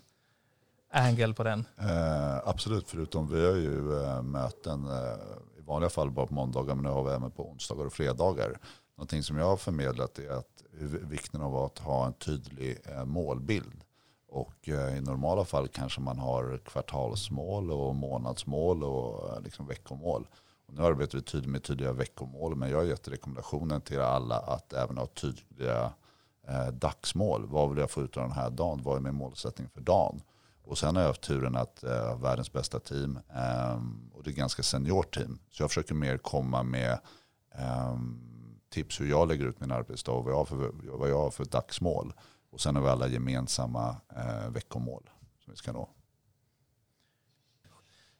angle 0.89 1.33
på 1.33 1.43
den? 1.43 1.67
Eh, 1.77 2.47
absolut, 2.47 2.89
förutom 2.89 3.27
vi 3.27 3.45
har 3.45 3.55
ju 3.55 4.03
eh, 4.03 4.21
möten 4.21 4.85
eh, 4.85 5.59
i 5.59 5.61
vanliga 5.61 5.89
fall 5.89 6.11
bara 6.11 6.27
på 6.27 6.33
måndagar 6.33 6.75
men 6.75 6.83
nu 6.83 6.89
har 6.89 7.03
vi 7.03 7.11
även 7.11 7.31
på 7.31 7.49
onsdagar 7.49 7.85
och 7.85 7.93
fredagar. 7.93 8.59
Någonting 8.97 9.23
som 9.23 9.37
jag 9.37 9.45
har 9.45 9.57
förmedlat 9.57 10.19
är 10.19 10.29
att 10.29 10.63
vikten 11.01 11.41
av 11.41 11.55
att 11.55 11.79
ha 11.79 12.05
en 12.07 12.13
tydlig 12.13 12.77
eh, 12.85 13.05
målbild. 13.05 13.83
Och 14.31 14.69
eh, 14.69 14.97
i 14.97 15.01
normala 15.01 15.45
fall 15.45 15.67
kanske 15.67 16.01
man 16.01 16.19
har 16.19 16.59
kvartalsmål 16.65 17.71
och 17.71 17.95
månadsmål 17.95 18.83
och 18.83 19.29
eh, 19.29 19.41
liksom 19.41 19.67
veckomål. 19.67 20.27
Och 20.67 20.73
nu 20.73 20.81
arbetar 20.81 21.17
vi 21.17 21.23
tydligt 21.23 21.51
med 21.51 21.63
tydliga 21.63 21.93
veckomål 21.93 22.55
men 22.55 22.69
jag 22.69 22.77
har 22.77 22.85
gett 22.85 23.07
rekommendationen 23.07 23.81
till 23.81 23.99
alla 23.99 24.35
att 24.35 24.73
även 24.73 24.97
ha 24.97 25.05
tydliga 25.05 25.93
eh, 26.47 26.67
dagsmål. 26.67 27.47
Vad 27.47 27.69
vill 27.69 27.79
jag 27.79 27.91
få 27.91 28.01
ut 28.01 28.17
av 28.17 28.23
den 28.23 28.31
här 28.31 28.49
dagen? 28.49 28.81
Vad 28.83 28.97
är 28.97 29.01
min 29.01 29.15
målsättning 29.15 29.69
för 29.69 29.81
dagen? 29.81 30.21
Och 30.63 30.77
sen 30.77 30.95
har 30.95 31.03
jag 31.03 31.09
haft 31.09 31.21
turen 31.21 31.55
att 31.55 31.81
ha 31.81 32.11
eh, 32.11 32.21
världens 32.21 32.53
bästa 32.53 32.79
team 32.79 33.19
eh, 33.35 33.79
och 34.13 34.23
det 34.23 34.29
är 34.29 34.35
ganska 34.35 34.63
senior 34.63 35.03
team. 35.03 35.39
Så 35.49 35.63
jag 35.63 35.69
försöker 35.69 35.95
mer 35.95 36.17
komma 36.17 36.63
med 36.63 36.99
eh, 37.55 37.97
tips 38.69 39.01
hur 39.01 39.09
jag 39.09 39.27
lägger 39.27 39.45
ut 39.45 39.59
min 39.59 39.71
arbetsdag 39.71 40.11
och 40.11 40.23
vad 40.23 40.33
jag 40.33 40.37
har 40.37 40.45
för, 40.45 40.71
vad 40.83 41.09
jag 41.09 41.17
har 41.17 41.31
för 41.31 41.45
dagsmål. 41.45 42.13
Och 42.51 42.61
sen 42.61 42.75
har 42.75 42.83
vi 42.83 42.89
alla 42.89 43.07
gemensamma 43.07 43.95
eh, 44.15 44.49
veckomål 44.49 45.09
som 45.43 45.51
vi 45.53 45.57
ska 45.57 45.71
nå. 45.71 45.89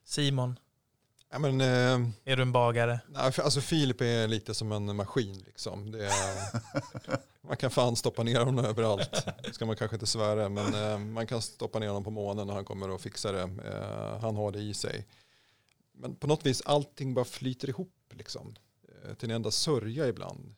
Simon, 0.03 0.59
Ja, 1.33 1.39
men, 1.39 1.61
eh, 1.61 2.09
Är 2.25 2.35
du 2.35 2.41
en 2.41 2.51
bagare? 2.51 2.99
nej, 3.09 3.31
för- 3.31 3.43
alltså 3.43 3.61
Filip 3.61 4.01
är 4.01 4.27
lite 4.27 4.53
som 4.53 4.71
en 4.71 4.95
maskin. 4.95 5.37
Liksom. 5.45 5.91
Det 5.91 6.05
är, 6.05 6.11
man 7.47 7.57
kan 7.57 7.71
fan 7.71 7.95
stoppa 7.95 8.23
ner 8.23 8.39
honom 8.39 8.65
överallt. 8.65 9.25
Det 9.43 9.53
ska 9.53 9.65
man 9.65 9.75
kanske 9.75 9.95
inte 9.95 10.05
svära, 10.05 10.49
men 10.49 10.73
eh, 10.75 10.97
man 10.99 11.27
kan 11.27 11.41
stoppa 11.41 11.79
ner 11.79 11.87
honom 11.87 12.03
på 12.03 12.11
månen 12.11 12.49
och 12.49 12.55
han 12.55 12.65
kommer 12.65 12.95
att 12.95 13.01
fixa 13.01 13.31
det. 13.31 13.41
Eh, 13.41 14.19
han 14.21 14.35
har 14.35 14.51
det 14.51 14.59
i 14.59 14.73
sig. 14.73 15.07
Men 15.93 16.15
på 16.15 16.27
något 16.27 16.45
vis 16.45 16.61
allting 16.65 17.13
bara 17.13 17.25
flyter 17.25 17.69
ihop 17.69 17.93
liksom. 18.13 18.55
Eh, 19.05 19.13
till 19.13 19.29
en 19.31 19.35
enda 19.35 19.51
sörja 19.51 20.07
ibland. 20.07 20.55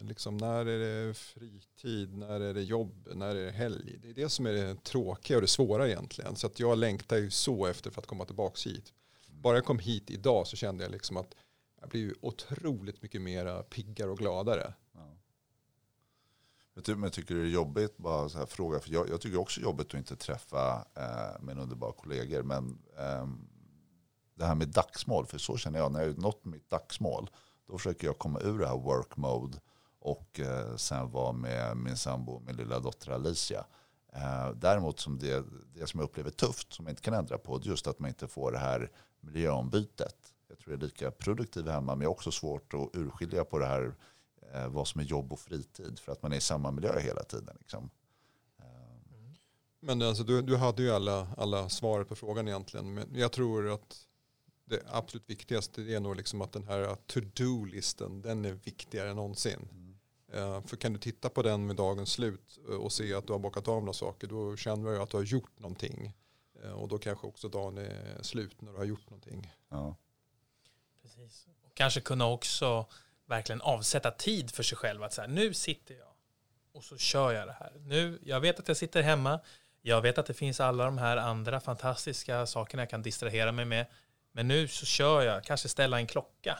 Liksom 0.00 0.36
när 0.36 0.66
är 0.66 0.78
det 0.78 1.14
fritid, 1.14 2.16
när 2.16 2.40
är 2.40 2.54
det 2.54 2.62
jobb, 2.62 3.08
när 3.14 3.36
är 3.36 3.44
det 3.44 3.50
helg. 3.50 3.98
Det 4.02 4.08
är 4.08 4.14
det 4.14 4.28
som 4.28 4.46
är 4.46 4.52
det 4.52 4.84
tråkiga 4.84 5.36
och 5.36 5.40
det 5.40 5.48
svåra 5.48 5.88
egentligen. 5.88 6.36
Så 6.36 6.46
att 6.46 6.60
jag 6.60 6.78
längtar 6.78 7.16
ju 7.16 7.30
så 7.30 7.66
efter 7.66 7.90
för 7.90 8.00
att 8.00 8.06
komma 8.06 8.24
tillbaka 8.24 8.70
hit. 8.70 8.92
Bara 9.28 9.56
jag 9.56 9.64
kom 9.64 9.78
hit 9.78 10.10
idag 10.10 10.46
så 10.46 10.56
kände 10.56 10.84
jag 10.84 10.90
liksom 10.90 11.16
att 11.16 11.34
jag 11.80 11.88
blir 11.88 12.14
otroligt 12.20 13.02
mycket 13.02 13.22
mer 13.22 13.62
piggare 13.62 14.10
och 14.10 14.18
gladare. 14.18 14.74
Jag 16.84 16.88
Men 16.88 17.02
jag 17.02 17.12
tycker 17.12 17.34
det 17.34 17.40
är 17.40 17.46
jobbigt, 17.46 17.96
bara 17.96 18.28
så 18.28 18.38
här 18.38 18.46
fråga, 18.46 18.80
för 18.80 18.90
jag, 18.90 19.08
jag 19.08 19.20
tycker 19.20 19.38
också 19.38 19.60
jobbigt 19.60 19.86
att 19.86 19.94
inte 19.94 20.16
träffa 20.16 20.86
eh, 20.94 21.42
mina 21.42 21.62
underbara 21.62 21.92
kollegor. 21.92 22.42
Men 22.42 22.78
eh, 22.98 23.28
det 24.34 24.44
här 24.44 24.54
med 24.54 24.68
dagsmål, 24.68 25.26
för 25.26 25.38
så 25.38 25.56
känner 25.56 25.78
jag, 25.78 25.92
när 25.92 26.00
jag 26.00 26.08
har 26.08 26.20
nått 26.20 26.44
mitt 26.44 26.70
dagsmål, 26.70 27.30
då 27.66 27.78
försöker 27.78 28.06
jag 28.06 28.18
komma 28.18 28.40
ur 28.40 28.58
det 28.58 28.66
här 28.66 28.78
work 28.78 29.16
mode 29.16 29.58
och 30.06 30.40
eh, 30.40 30.76
sen 30.76 31.10
var 31.10 31.32
med 31.32 31.76
min 31.76 31.96
sambo 31.96 32.32
och 32.32 32.42
min 32.42 32.56
lilla 32.56 32.80
dotter 32.80 33.10
Alicia. 33.10 33.66
Eh, 34.12 34.50
däremot 34.50 35.00
som 35.00 35.18
det, 35.18 35.44
det 35.74 35.86
som 35.86 36.00
jag 36.00 36.04
upplever 36.04 36.30
tufft, 36.30 36.72
som 36.72 36.86
jag 36.86 36.92
inte 36.92 37.02
kan 37.02 37.14
ändra 37.14 37.38
på, 37.38 37.58
det 37.58 37.66
är 37.66 37.70
just 37.70 37.86
att 37.86 37.98
man 37.98 38.08
inte 38.08 38.28
får 38.28 38.52
det 38.52 38.58
här 38.58 38.90
miljöombytet. 39.20 40.16
Jag 40.48 40.58
tror 40.58 40.72
jag 40.72 40.82
är 40.82 40.84
lika 40.84 41.10
produktiv 41.10 41.68
hemma, 41.68 41.94
men 41.94 42.02
jag 42.02 42.08
har 42.08 42.14
också 42.14 42.30
svårt 42.30 42.74
att 42.74 42.90
urskilja 42.92 43.44
på 43.44 43.58
det 43.58 43.66
här 43.66 43.94
eh, 44.52 44.68
vad 44.68 44.88
som 44.88 45.00
är 45.00 45.04
jobb 45.04 45.32
och 45.32 45.40
fritid 45.40 45.98
för 45.98 46.12
att 46.12 46.22
man 46.22 46.32
är 46.32 46.36
i 46.36 46.40
samma 46.40 46.70
miljö 46.70 46.98
hela 46.98 47.22
tiden. 47.22 47.56
Liksom. 47.58 47.90
Men 49.80 50.02
alltså, 50.02 50.24
du, 50.24 50.42
du 50.42 50.56
hade 50.56 50.82
ju 50.82 50.90
alla, 50.90 51.28
alla 51.36 51.68
svar 51.68 52.04
på 52.04 52.14
frågan 52.16 52.48
egentligen. 52.48 52.94
Men 52.94 53.14
jag 53.14 53.32
tror 53.32 53.70
att 53.70 54.06
det 54.64 54.82
absolut 54.86 55.30
viktigaste 55.30 55.82
är 55.82 56.00
nog 56.00 56.16
liksom 56.16 56.42
att 56.42 56.52
den 56.52 56.64
här 56.64 56.96
to-do-listen, 57.06 58.22
den 58.22 58.44
är 58.44 58.52
viktigare 58.52 59.10
än 59.10 59.16
någonsin. 59.16 59.68
Eh, 60.36 60.62
för 60.62 60.76
kan 60.76 60.92
du 60.92 60.98
titta 60.98 61.28
på 61.28 61.42
den 61.42 61.66
med 61.66 61.76
dagens 61.76 62.12
slut 62.12 62.58
eh, 62.68 62.74
och 62.74 62.92
se 62.92 63.14
att 63.14 63.26
du 63.26 63.32
har 63.32 63.40
bockat 63.40 63.68
av 63.68 63.80
några 63.80 63.92
saker, 63.92 64.26
då 64.26 64.56
känner 64.56 64.90
du 64.90 65.02
att 65.02 65.10
du 65.10 65.16
har 65.16 65.24
gjort 65.24 65.58
någonting. 65.58 66.12
Eh, 66.62 66.72
och 66.72 66.88
då 66.88 66.98
kanske 66.98 67.26
också 67.26 67.48
dagen 67.48 67.78
är 67.78 68.22
slut 68.22 68.60
när 68.60 68.72
du 68.72 68.78
har 68.78 68.84
gjort 68.84 69.10
någonting. 69.10 69.54
Ja. 69.68 69.96
Precis. 71.02 71.46
Och 71.62 71.74
kanske 71.74 72.00
kunna 72.00 72.26
också 72.26 72.86
verkligen 73.26 73.60
avsätta 73.60 74.10
tid 74.10 74.50
för 74.50 74.62
sig 74.62 74.78
själv. 74.78 75.02
Att 75.02 75.12
så 75.12 75.20
här, 75.20 75.28
nu 75.28 75.54
sitter 75.54 75.94
jag 75.94 76.08
och 76.72 76.84
så 76.84 76.96
kör 76.96 77.32
jag 77.32 77.48
det 77.48 77.56
här. 77.60 77.72
Nu, 77.80 78.18
jag 78.22 78.40
vet 78.40 78.58
att 78.58 78.68
jag 78.68 78.76
sitter 78.76 79.02
hemma. 79.02 79.40
Jag 79.82 80.02
vet 80.02 80.18
att 80.18 80.26
det 80.26 80.34
finns 80.34 80.60
alla 80.60 80.84
de 80.84 80.98
här 80.98 81.16
andra 81.16 81.60
fantastiska 81.60 82.46
sakerna 82.46 82.82
jag 82.82 82.90
kan 82.90 83.02
distrahera 83.02 83.52
mig 83.52 83.64
med. 83.64 83.86
Men 84.32 84.48
nu 84.48 84.68
så 84.68 84.86
kör 84.86 85.22
jag, 85.22 85.44
kanske 85.44 85.68
ställa 85.68 85.98
en 85.98 86.06
klocka. 86.06 86.58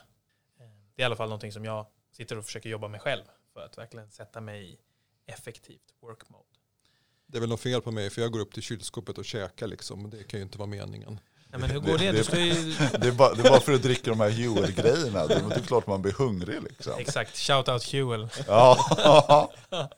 Det 0.95 1.03
är 1.03 1.03
i 1.03 1.05
alla 1.05 1.17
fall 1.17 1.29
någonting 1.29 1.53
som 1.53 1.65
jag 1.65 1.87
sitter 2.13 2.39
och 2.39 2.45
försöker 2.45 2.69
jobba 2.69 2.89
med 2.89 3.01
själv. 3.01 3.23
För 3.57 3.65
att 3.65 3.79
verkligen 3.79 4.11
sätta 4.11 4.41
mig 4.41 4.73
i 4.73 4.79
effektivt 5.27 5.95
work 6.03 6.29
mode. 6.29 6.45
Det 7.27 7.39
är 7.39 7.41
väl 7.41 7.49
något 7.49 7.61
fel 7.61 7.83
på 7.83 7.91
mig 7.91 8.11
för 8.11 8.23
jag 8.23 8.33
går 8.33 8.41
upp 8.41 8.53
till 8.53 8.63
kylskåpet 8.63 9.19
och 9.19 9.25
käkar 9.25 9.67
liksom. 9.67 10.11
Det 10.11 10.25
kan 10.25 10.41
ju 10.41 10.45
inte 10.45 10.59
vara 10.59 10.67
meningen. 10.67 11.21
Nej, 11.49 11.61
men 11.61 11.71
hur 11.71 11.81
går 11.81 11.99
det? 11.99 12.13
Du 12.13 12.25
ska 12.25 12.39
ju... 12.39 12.55
Det, 13.01 13.09
är 13.09 13.13
bara, 13.13 13.35
det 13.35 13.47
är 13.47 13.51
bara 13.51 13.61
för 13.61 13.73
att 13.73 13.83
dricka 13.83 14.11
de 14.11 14.21
här 14.21 14.31
Huel-grejerna. 14.31 15.27
Det 15.27 15.35
är 15.35 15.49
det 15.49 15.55
är 15.55 15.61
klart 15.61 15.87
man 15.87 16.03
blir 16.03 16.13
hungrig. 16.13 16.63
Liksom. 16.63 16.93
Exakt, 16.99 17.37
shout 17.37 17.69
out 17.69 17.93
Huel. 17.93 18.29
Ja. 18.47 19.51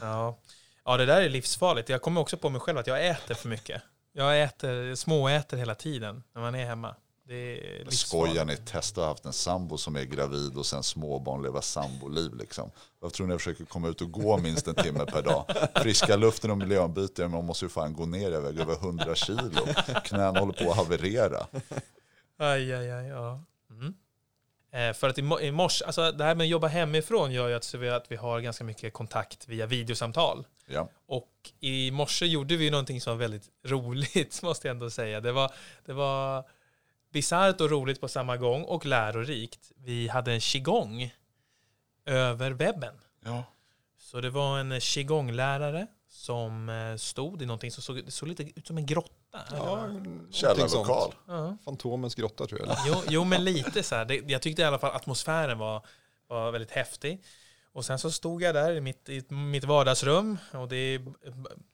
Ja. 0.00 0.38
ja, 0.84 0.96
det 0.96 1.06
där 1.06 1.22
är 1.22 1.28
livsfarligt. 1.28 1.88
Jag 1.88 2.02
kommer 2.02 2.20
också 2.20 2.36
på 2.36 2.50
mig 2.50 2.60
själv 2.60 2.78
att 2.78 2.86
jag 2.86 3.06
äter 3.06 3.34
för 3.34 3.48
mycket. 3.48 3.82
Jag 4.12 4.42
äter, 4.42 4.94
småäter 4.94 5.56
hela 5.56 5.74
tiden 5.74 6.22
när 6.32 6.42
man 6.42 6.54
är 6.54 6.66
hemma. 6.66 6.96
Det. 7.30 7.92
Skojar 7.94 8.44
ni? 8.44 8.56
Testa 8.56 9.00
att 9.00 9.04
ha 9.04 9.12
haft 9.12 9.24
en 9.24 9.32
sambo 9.32 9.78
som 9.78 9.96
är 9.96 10.04
gravid 10.04 10.56
och 10.56 10.66
sen 10.66 10.82
småbarn 10.82 11.42
leva 11.42 11.62
samboliv. 11.62 12.34
Liksom. 12.34 12.70
Jag 13.02 13.12
tror 13.12 13.26
ni 13.26 13.32
jag 13.32 13.40
försöker 13.40 13.64
komma 13.64 13.88
ut 13.88 14.00
och 14.00 14.12
gå 14.12 14.38
minst 14.38 14.68
en 14.68 14.74
timme 14.74 15.06
per 15.06 15.22
dag. 15.22 15.44
Friska 15.74 16.16
luften 16.16 16.50
och 16.50 16.58
miljöombyte, 16.58 17.22
men 17.22 17.30
man 17.30 17.44
måste 17.44 17.64
ju 17.64 17.68
fan 17.68 17.94
gå 17.94 18.06
ner. 18.06 18.30
Jag 18.30 18.40
väger 18.40 18.60
över 18.60 18.74
100 18.74 19.14
kilo. 19.14 19.66
Knäna 20.04 20.40
håller 20.40 20.64
på 20.64 20.70
att 20.70 20.76
haverera. 20.76 21.46
Aj, 22.38 22.72
aj, 22.74 22.90
aj, 22.90 23.06
ja. 23.06 23.40
Mm. 23.70 23.94
Eh, 24.72 24.94
för 24.94 25.08
att 25.08 25.18
i, 25.18 25.22
mo- 25.22 25.40
i 25.40 25.52
morse, 25.52 25.84
alltså 25.84 26.12
det 26.12 26.24
här 26.24 26.34
med 26.34 26.44
att 26.44 26.48
jobba 26.50 26.66
hemifrån 26.66 27.32
gör 27.32 27.48
ju 27.48 27.54
att, 27.54 27.74
vi, 27.74 27.88
att 27.88 28.12
vi 28.12 28.16
har 28.16 28.40
ganska 28.40 28.64
mycket 28.64 28.92
kontakt 28.92 29.48
via 29.48 29.66
videosamtal. 29.66 30.46
Ja. 30.66 30.88
Och 31.06 31.28
i 31.60 31.90
morse 31.90 32.26
gjorde 32.26 32.56
vi 32.56 32.70
någonting 32.70 33.00
som 33.00 33.10
var 33.12 33.18
väldigt 33.18 33.48
roligt, 33.64 34.42
måste 34.42 34.68
jag 34.68 34.74
ändå 34.74 34.90
säga. 34.90 35.20
Det 35.20 35.32
var, 35.32 35.50
det 35.86 35.92
var 35.92 36.44
bisarrt 37.10 37.60
och 37.60 37.70
roligt 37.70 38.00
på 38.00 38.08
samma 38.08 38.36
gång 38.36 38.62
och 38.62 38.86
lärorikt. 38.86 39.72
Vi 39.76 40.08
hade 40.08 40.32
en 40.32 40.40
qigong 40.40 41.14
över 42.06 42.50
webben. 42.50 42.94
Ja. 43.24 43.44
Så 43.98 44.20
det 44.20 44.30
var 44.30 44.58
en 44.58 44.80
qigong-lärare 44.80 45.86
som 46.08 46.68
eh, 46.68 46.96
stod 46.96 47.42
i 47.42 47.46
någonting 47.46 47.70
som 47.70 47.82
såg, 47.82 48.04
det 48.04 48.10
såg 48.10 48.28
lite 48.28 48.42
ut 48.42 48.66
som 48.66 48.78
en 48.78 48.86
grotta. 48.86 49.40
Ja, 49.50 49.88
Källarlokal. 50.30 51.14
Ja. 51.26 51.56
Fantomens 51.64 52.14
grotta 52.14 52.46
tror 52.46 52.60
jag. 52.60 52.68
eller? 52.68 52.78
Jo, 52.86 52.94
jo, 53.08 53.24
men 53.24 53.44
lite 53.44 53.82
så 53.82 53.94
här. 53.94 54.04
Det, 54.04 54.14
jag 54.14 54.42
tyckte 54.42 54.62
i 54.62 54.64
alla 54.64 54.78
fall 54.78 54.96
atmosfären 54.96 55.58
var, 55.58 55.86
var 56.26 56.50
väldigt 56.50 56.70
häftig. 56.70 57.22
Och 57.72 57.84
sen 57.84 57.98
så 57.98 58.10
stod 58.10 58.42
jag 58.42 58.54
där 58.54 58.72
i 58.72 58.80
mitt, 58.80 59.08
i 59.08 59.24
mitt 59.34 59.64
vardagsrum 59.64 60.38
och 60.52 60.68
det 60.68 60.76
är 60.76 61.02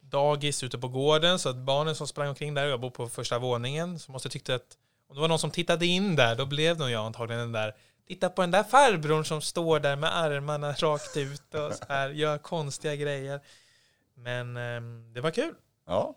dagis 0.00 0.62
ute 0.62 0.78
på 0.78 0.88
gården 0.88 1.38
så 1.38 1.49
att 1.49 1.57
barnen 1.57 1.95
som 1.95 2.07
sprang 2.09 2.28
omkring 2.28 2.55
där, 2.55 2.64
och 2.64 2.71
jag 2.71 2.81
bor 2.81 2.90
på 2.90 3.09
första 3.09 3.38
våningen, 3.38 3.99
så 3.99 4.12
måste 4.12 4.26
jag 4.26 4.33
tyckte 4.33 4.55
att 4.55 4.76
om 5.16 5.20
det 5.20 5.20
var 5.20 5.28
någon 5.28 5.38
som 5.38 5.50
tittade 5.50 5.87
in 5.87 6.16
där, 6.16 6.37
då 6.37 6.46
blev 6.46 6.78
nog 6.78 6.90
jag 6.90 7.06
antagligen 7.06 7.40
den 7.40 7.52
där 7.52 7.75
Titta 8.08 8.28
på 8.28 8.40
den 8.42 8.50
där 8.50 8.64
farbrorn 8.64 9.25
som 9.25 9.40
står 9.40 9.80
där 9.80 9.96
med 9.96 10.16
armarna 10.16 10.73
rakt 10.78 11.16
ut 11.16 11.54
och 11.54 11.73
så 11.75 11.85
här, 11.88 12.08
gör 12.11 12.38
konstiga 12.38 12.96
grejer. 12.96 13.40
Men 14.14 14.56
ehm, 14.56 15.12
det 15.12 15.20
var 15.20 15.30
kul. 15.30 15.54
Ja. 15.87 16.14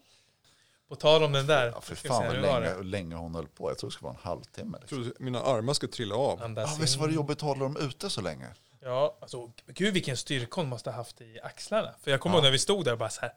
På 0.89 0.95
tal 0.95 1.23
om 1.23 1.31
den 1.31 1.47
där. 1.47 1.71
ja, 1.75 1.81
för 1.81 1.95
ska 1.95 2.07
fan 2.07 2.25
vad 2.27 2.35
länge, 2.41 2.83
länge 2.83 3.15
hon 3.15 3.35
höll 3.35 3.47
på. 3.47 3.69
Jag 3.71 3.77
tror 3.77 3.89
det 3.89 3.93
skulle 3.93 4.05
vara 4.07 4.17
en 4.17 4.23
halvtimme. 4.23 4.69
Jag 4.77 4.81
Liksom. 4.81 5.03
trodde 5.03 5.11
mina 5.19 5.41
armar 5.41 5.73
skulle 5.73 5.91
trilla 5.91 6.15
av. 6.15 6.43
Andas 6.43 6.69
Ja, 6.71 6.77
visst 6.81 6.95
var 6.95 7.07
det 7.07 7.13
jobbigt 7.13 7.37
att 7.37 7.41
hålla 7.41 7.63
dem 7.63 7.77
ute 7.77 8.09
så 8.09 8.21
länge? 8.21 8.47
Ja, 8.81 9.17
alltså 9.21 9.51
gud 9.67 9.93
vilken 9.93 10.17
styrka 10.17 10.51
hon 10.55 10.67
måste 10.69 10.89
ha 10.89 10.97
haft 10.97 11.21
i 11.21 11.39
axlarna. 11.43 11.93
För 12.03 12.11
jag 12.11 12.19
kommer 12.19 12.35
Ja. 12.35 12.37
ihåg 12.37 12.43
när 12.43 12.51
vi 12.51 12.59
stod 12.59 12.85
där 12.85 12.91
och 12.91 12.97
bara 12.97 13.09
så 13.09 13.21
här. 13.21 13.33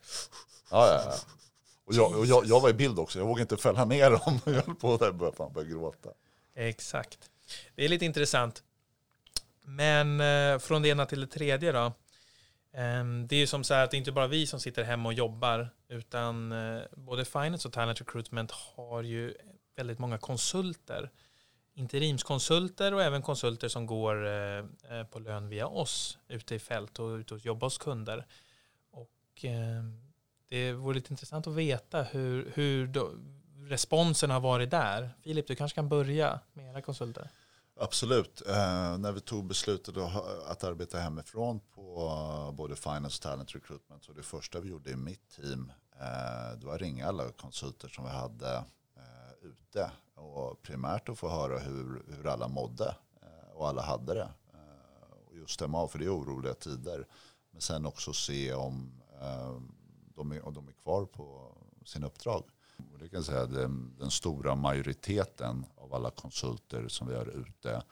Ja, 0.71 0.87
ja, 0.88 1.02
ja. 1.07 1.14
Och 1.85 1.95
jag, 1.95 2.19
och 2.19 2.27
jag, 2.27 2.47
jag 2.47 2.61
var 2.61 2.71
i 2.71 2.75
bild 2.75 2.99
också, 2.99 3.19
jag 3.19 3.27
vågade 3.27 3.43
inte 3.43 3.57
fälla 3.57 3.85
ner 3.85 4.11
dem. 4.11 4.41
Jag 4.45 4.62
höll 4.62 4.75
på 4.75 4.97
där 4.97 5.09
och 5.09 5.15
började, 5.15 5.37
fan, 5.37 5.53
började 5.53 5.73
gråta. 5.73 6.11
Exakt. 6.55 7.31
Det 7.75 7.85
är 7.85 7.89
lite 7.89 8.05
intressant. 8.05 8.62
Men 9.65 10.21
eh, 10.21 10.59
från 10.59 10.83
det 10.83 10.89
ena 10.89 11.07
till 11.07 11.21
det 11.21 11.27
tredje 11.27 11.73
då. 11.73 11.93
Ehm, 12.73 13.27
det 13.27 13.37
är 13.37 13.41
ju 13.41 13.47
som 13.47 13.65
så 13.65 13.75
här 13.75 13.85
att 13.85 13.91
det 13.91 13.97
är 13.97 13.99
inte 13.99 14.12
bara 14.12 14.27
vi 14.27 14.47
som 14.47 14.61
sitter 14.61 14.85
hemma 14.85 15.09
och 15.09 15.12
jobbar. 15.12 15.71
Utan 15.89 16.53
eh, 16.53 16.83
både 16.97 17.25
Finance 17.25 17.69
och 17.69 17.75
Talent 17.75 18.01
Recruitment 18.01 18.51
har 18.51 19.03
ju 19.03 19.35
väldigt 19.77 19.99
många 19.99 20.19
konsulter. 20.19 21.11
Interimskonsulter 21.75 22.95
och 22.95 23.03
även 23.03 23.23
konsulter 23.23 23.69
som 23.69 23.87
går 23.87 24.27
eh, 24.27 24.59
eh, 24.91 25.05
på 25.11 25.19
lön 25.19 25.49
via 25.49 25.67
oss 25.67 26.19
ute 26.29 26.55
i 26.55 26.59
fält 26.59 26.99
och 26.99 27.09
ute 27.17 27.35
och 27.35 27.41
jobbar 27.41 27.67
hos 27.67 27.79
kunder. 27.79 28.27
Och 28.91 29.45
eh, 29.45 29.83
det 30.53 30.73
vore 30.73 30.95
lite 30.95 31.13
intressant 31.13 31.47
att 31.47 31.55
veta 31.55 32.03
hur, 32.03 32.53
hur 32.55 32.87
då, 32.87 33.11
responsen 33.57 34.31
har 34.31 34.41
varit 34.41 34.71
där. 34.71 35.11
Filip, 35.23 35.47
du 35.47 35.57
kanske 35.57 35.75
kan 35.75 35.89
börja 35.89 36.41
med 36.53 36.71
era 36.71 36.83
konsulter? 36.83 37.31
Absolut. 37.77 38.43
Eh, 38.49 38.99
när 38.99 39.13
vi 39.13 39.21
tog 39.21 39.45
beslutet 39.45 39.97
att, 40.47 40.65
arbeta 40.65 40.99
hemifrån 40.99 41.61
på 41.75 42.07
eh, 42.49 42.57
både 42.57 42.77
Finance 42.77 43.19
och 43.19 43.23
Talent 43.23 43.55
Recruitment 43.55 44.05
så 44.05 44.13
det 44.13 44.23
första 44.23 44.61
vi 44.61 44.69
gjorde 44.69 44.91
i 44.91 44.97
mitt 44.97 45.29
team 45.37 45.73
eh, 46.01 46.59
det 46.59 46.67
var 46.67 46.75
att 46.75 46.81
ringa 46.81 47.09
alla 47.09 47.33
konsulter 47.33 47.89
som 47.89 48.05
vi 48.05 48.11
hade 48.11 48.57
eh, 48.97 49.47
ute 49.49 49.91
och 50.15 50.63
primärt 50.63 51.09
att 51.09 51.19
få 51.19 51.29
höra 51.29 51.59
hur, 51.59 52.03
hur 52.17 52.27
alla 52.27 52.49
mådde 52.49 52.95
eh, 53.23 53.53
och 53.55 53.69
alla 53.69 53.83
hade 53.83 54.15
det. 54.15 54.29
Eh, 54.53 55.13
och 55.29 55.37
just 55.37 55.55
stämma 55.55 55.79
av 55.79 55.89
för 55.89 55.99
det 55.99 56.05
är 56.05 56.17
oroliga 56.17 56.55
tider. 56.55 57.07
Men 57.51 57.61
sen 57.61 57.87
också 57.87 58.13
se 58.13 58.55
om 58.55 59.03
eh, 59.21 59.59
de, 60.14 60.33
är, 60.33 60.45
och 60.45 60.52
de 60.52 60.69
är 60.69 60.73
kvar 60.73 61.04
på 61.04 61.57
sina 61.85 62.07
uppdrag. 62.07 62.45
Och 62.92 62.99
det 62.99 63.09
kan 63.09 63.23
säga, 63.23 63.47
den, 63.47 63.97
den 63.99 64.11
stora 64.11 64.54
majoriteten 64.54 65.66
av 65.76 65.95
alla 65.95 66.11
konsulter 66.11 66.88
som 66.88 67.09
vi 67.09 67.14
har 67.14 67.26
ute 67.26 67.83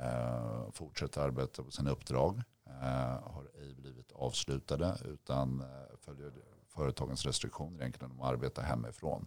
eh, 0.00 0.70
fortsätter 0.72 1.20
arbeta 1.20 1.62
på 1.62 1.70
sina 1.70 1.90
uppdrag. 1.90 2.42
Eh, 2.66 3.32
har 3.32 3.50
ej 3.58 3.74
blivit 3.74 4.12
avslutade 4.12 4.96
utan 5.04 5.60
eh, 5.60 5.96
följer 5.98 6.32
företagens 6.68 7.26
restriktioner 7.26 7.80
egentligen 7.80 8.10
om 8.10 8.20
att 8.20 8.28
arbeta 8.28 8.62
hemifrån. 8.62 9.26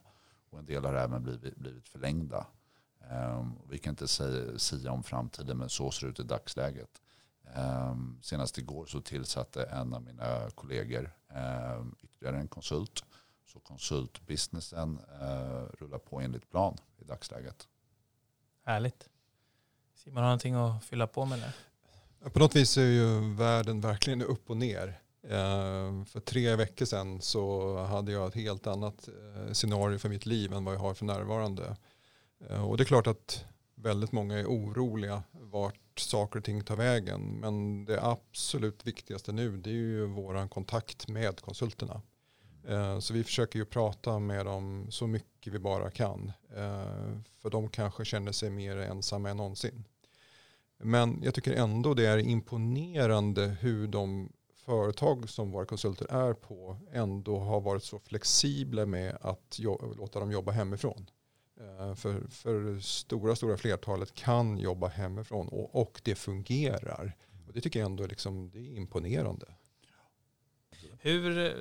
Och 0.49 0.59
en 0.59 0.65
del 0.65 0.85
har 0.85 0.93
även 0.93 1.23
blivit, 1.23 1.55
blivit 1.55 1.87
förlängda. 1.87 2.47
Um, 3.11 3.59
vi 3.69 3.77
kan 3.77 3.91
inte 3.91 4.07
säga, 4.07 4.59
säga 4.59 4.91
om 4.91 5.03
framtiden 5.03 5.57
men 5.57 5.69
så 5.69 5.91
ser 5.91 6.07
det 6.07 6.11
ut 6.11 6.19
i 6.19 6.23
dagsläget. 6.23 7.01
Um, 7.55 8.19
senast 8.21 8.57
igår 8.57 8.85
så 8.85 9.01
tillsatte 9.01 9.63
en 9.63 9.93
av 9.93 10.01
mina 10.01 10.49
kollegor 10.55 11.11
um, 11.35 11.95
ytterligare 12.03 12.37
en 12.37 12.47
konsult. 12.47 13.03
Så 13.45 13.59
konsultbusinessen 13.59 14.99
uh, 15.21 15.63
rullar 15.79 15.99
på 15.99 16.19
enligt 16.19 16.49
plan 16.49 16.77
i 16.97 17.03
dagsläget. 17.03 17.67
Härligt. 18.65 19.09
Simon, 19.95 20.17
har 20.17 20.23
någonting 20.23 20.53
att 20.53 20.83
fylla 20.83 21.07
på 21.07 21.25
med? 21.25 21.39
Det? 21.39 22.29
På 22.29 22.39
något 22.39 22.55
vis 22.55 22.77
är 22.77 22.81
ju 22.81 23.33
världen 23.33 23.81
verkligen 23.81 24.21
upp 24.21 24.49
och 24.49 24.57
ner. 24.57 25.01
För 26.05 26.19
tre 26.19 26.55
veckor 26.55 26.85
sedan 26.85 27.21
så 27.21 27.77
hade 27.83 28.11
jag 28.11 28.27
ett 28.27 28.35
helt 28.35 28.67
annat 28.67 29.07
eh, 29.07 29.53
scenario 29.53 29.97
för 29.97 30.09
mitt 30.09 30.25
liv 30.25 30.53
än 30.53 30.65
vad 30.65 30.73
jag 30.73 30.79
har 30.79 30.93
för 30.93 31.05
närvarande. 31.05 31.77
Och 32.67 32.77
det 32.77 32.83
är 32.83 32.85
klart 32.85 33.07
att 33.07 33.45
väldigt 33.75 34.11
många 34.11 34.39
är 34.39 34.45
oroliga 34.45 35.23
vart 35.31 35.79
saker 35.99 36.39
och 36.39 36.45
ting 36.45 36.63
tar 36.63 36.75
vägen. 36.75 37.21
Men 37.21 37.85
det 37.85 38.03
absolut 38.03 38.87
viktigaste 38.87 39.31
nu 39.31 39.57
det 39.57 39.69
är 39.69 39.73
ju 39.73 40.05
vår 40.05 40.47
kontakt 40.47 41.07
med 41.07 41.41
konsulterna. 41.41 42.01
Eh, 42.67 42.99
så 42.99 43.13
vi 43.13 43.23
försöker 43.23 43.59
ju 43.59 43.65
prata 43.65 44.19
med 44.19 44.45
dem 44.45 44.87
så 44.89 45.07
mycket 45.07 45.53
vi 45.53 45.59
bara 45.59 45.91
kan. 45.91 46.31
Eh, 46.55 47.19
för 47.41 47.49
de 47.49 47.69
kanske 47.69 48.05
känner 48.05 48.31
sig 48.31 48.49
mer 48.49 48.77
ensamma 48.77 49.29
än 49.29 49.37
någonsin. 49.37 49.83
Men 50.77 51.23
jag 51.23 51.33
tycker 51.33 51.53
ändå 51.53 51.93
det 51.93 52.05
är 52.05 52.17
imponerande 52.17 53.57
hur 53.59 53.87
de 53.87 54.29
företag 54.65 55.29
som 55.29 55.51
våra 55.51 55.65
konsulter 55.65 56.11
är 56.11 56.33
på 56.33 56.77
ändå 56.91 57.39
har 57.39 57.61
varit 57.61 57.83
så 57.83 57.99
flexibla 57.99 58.85
med 58.85 59.17
att 59.21 59.59
låta 59.97 60.19
dem 60.19 60.31
jobba 60.31 60.51
hemifrån. 60.51 61.09
Eh, 61.59 61.95
för, 61.95 62.27
för 62.29 62.79
stora, 62.79 63.35
stora 63.35 63.57
flertalet 63.57 64.13
kan 64.13 64.57
jobba 64.57 64.87
hemifrån 64.87 65.47
och, 65.47 65.81
och 65.81 66.01
det 66.03 66.15
fungerar. 66.15 67.17
Och 67.47 67.53
det 67.53 67.61
tycker 67.61 67.79
jag 67.79 67.85
ändå 67.85 68.05
liksom, 68.05 68.49
det 68.49 68.59
är 68.59 68.75
imponerande. 68.75 69.47
Hur, 70.99 71.37
eh, 71.37 71.51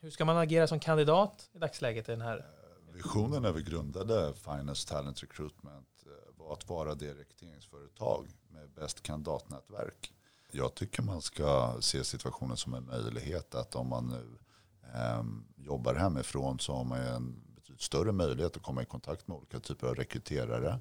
hur 0.00 0.10
ska 0.10 0.24
man 0.24 0.36
agera 0.36 0.66
som 0.66 0.80
kandidat 0.80 1.50
i 1.52 1.58
dagsläget 1.58 2.08
i 2.08 2.12
den 2.12 2.20
här? 2.20 2.46
Visionen 2.92 3.42
när 3.42 3.52
vi 3.52 3.62
grundade 3.62 4.34
Finance 4.34 4.88
Talent 4.88 5.22
Recruitment 5.22 5.88
eh, 6.06 6.38
var 6.38 6.52
att 6.52 6.68
vara 6.68 6.94
det 6.94 7.14
rekryteringsföretag 7.14 8.28
med 8.48 8.70
bäst 8.70 9.02
kandidatnätverk. 9.02 10.12
Jag 10.52 10.74
tycker 10.74 11.02
man 11.02 11.22
ska 11.22 11.76
se 11.80 12.04
situationen 12.04 12.56
som 12.56 12.74
en 12.74 12.86
möjlighet 12.86 13.54
att 13.54 13.74
om 13.74 13.88
man 13.88 14.06
nu 14.06 14.38
eh, 14.94 15.24
jobbar 15.56 15.94
hemifrån 15.94 16.58
så 16.58 16.72
har 16.74 16.84
man 16.84 17.00
en 17.00 17.53
större 17.78 18.12
möjlighet 18.12 18.56
att 18.56 18.62
komma 18.62 18.82
i 18.82 18.84
kontakt 18.84 19.28
med 19.28 19.36
olika 19.36 19.60
typer 19.60 19.86
av 19.86 19.94
rekryterare. 19.94 20.78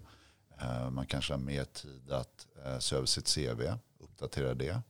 Eh, 0.62 0.90
man 0.90 1.06
kanske 1.06 1.34
har 1.34 1.40
mer 1.40 1.64
tid 1.66 2.12
att 2.12 2.48
eh, 2.66 2.80
se 2.80 2.96
över 2.96 3.06
sitt 3.06 3.36
CV, 3.36 3.62
uppdatera 4.00 4.54
det. 4.54 4.82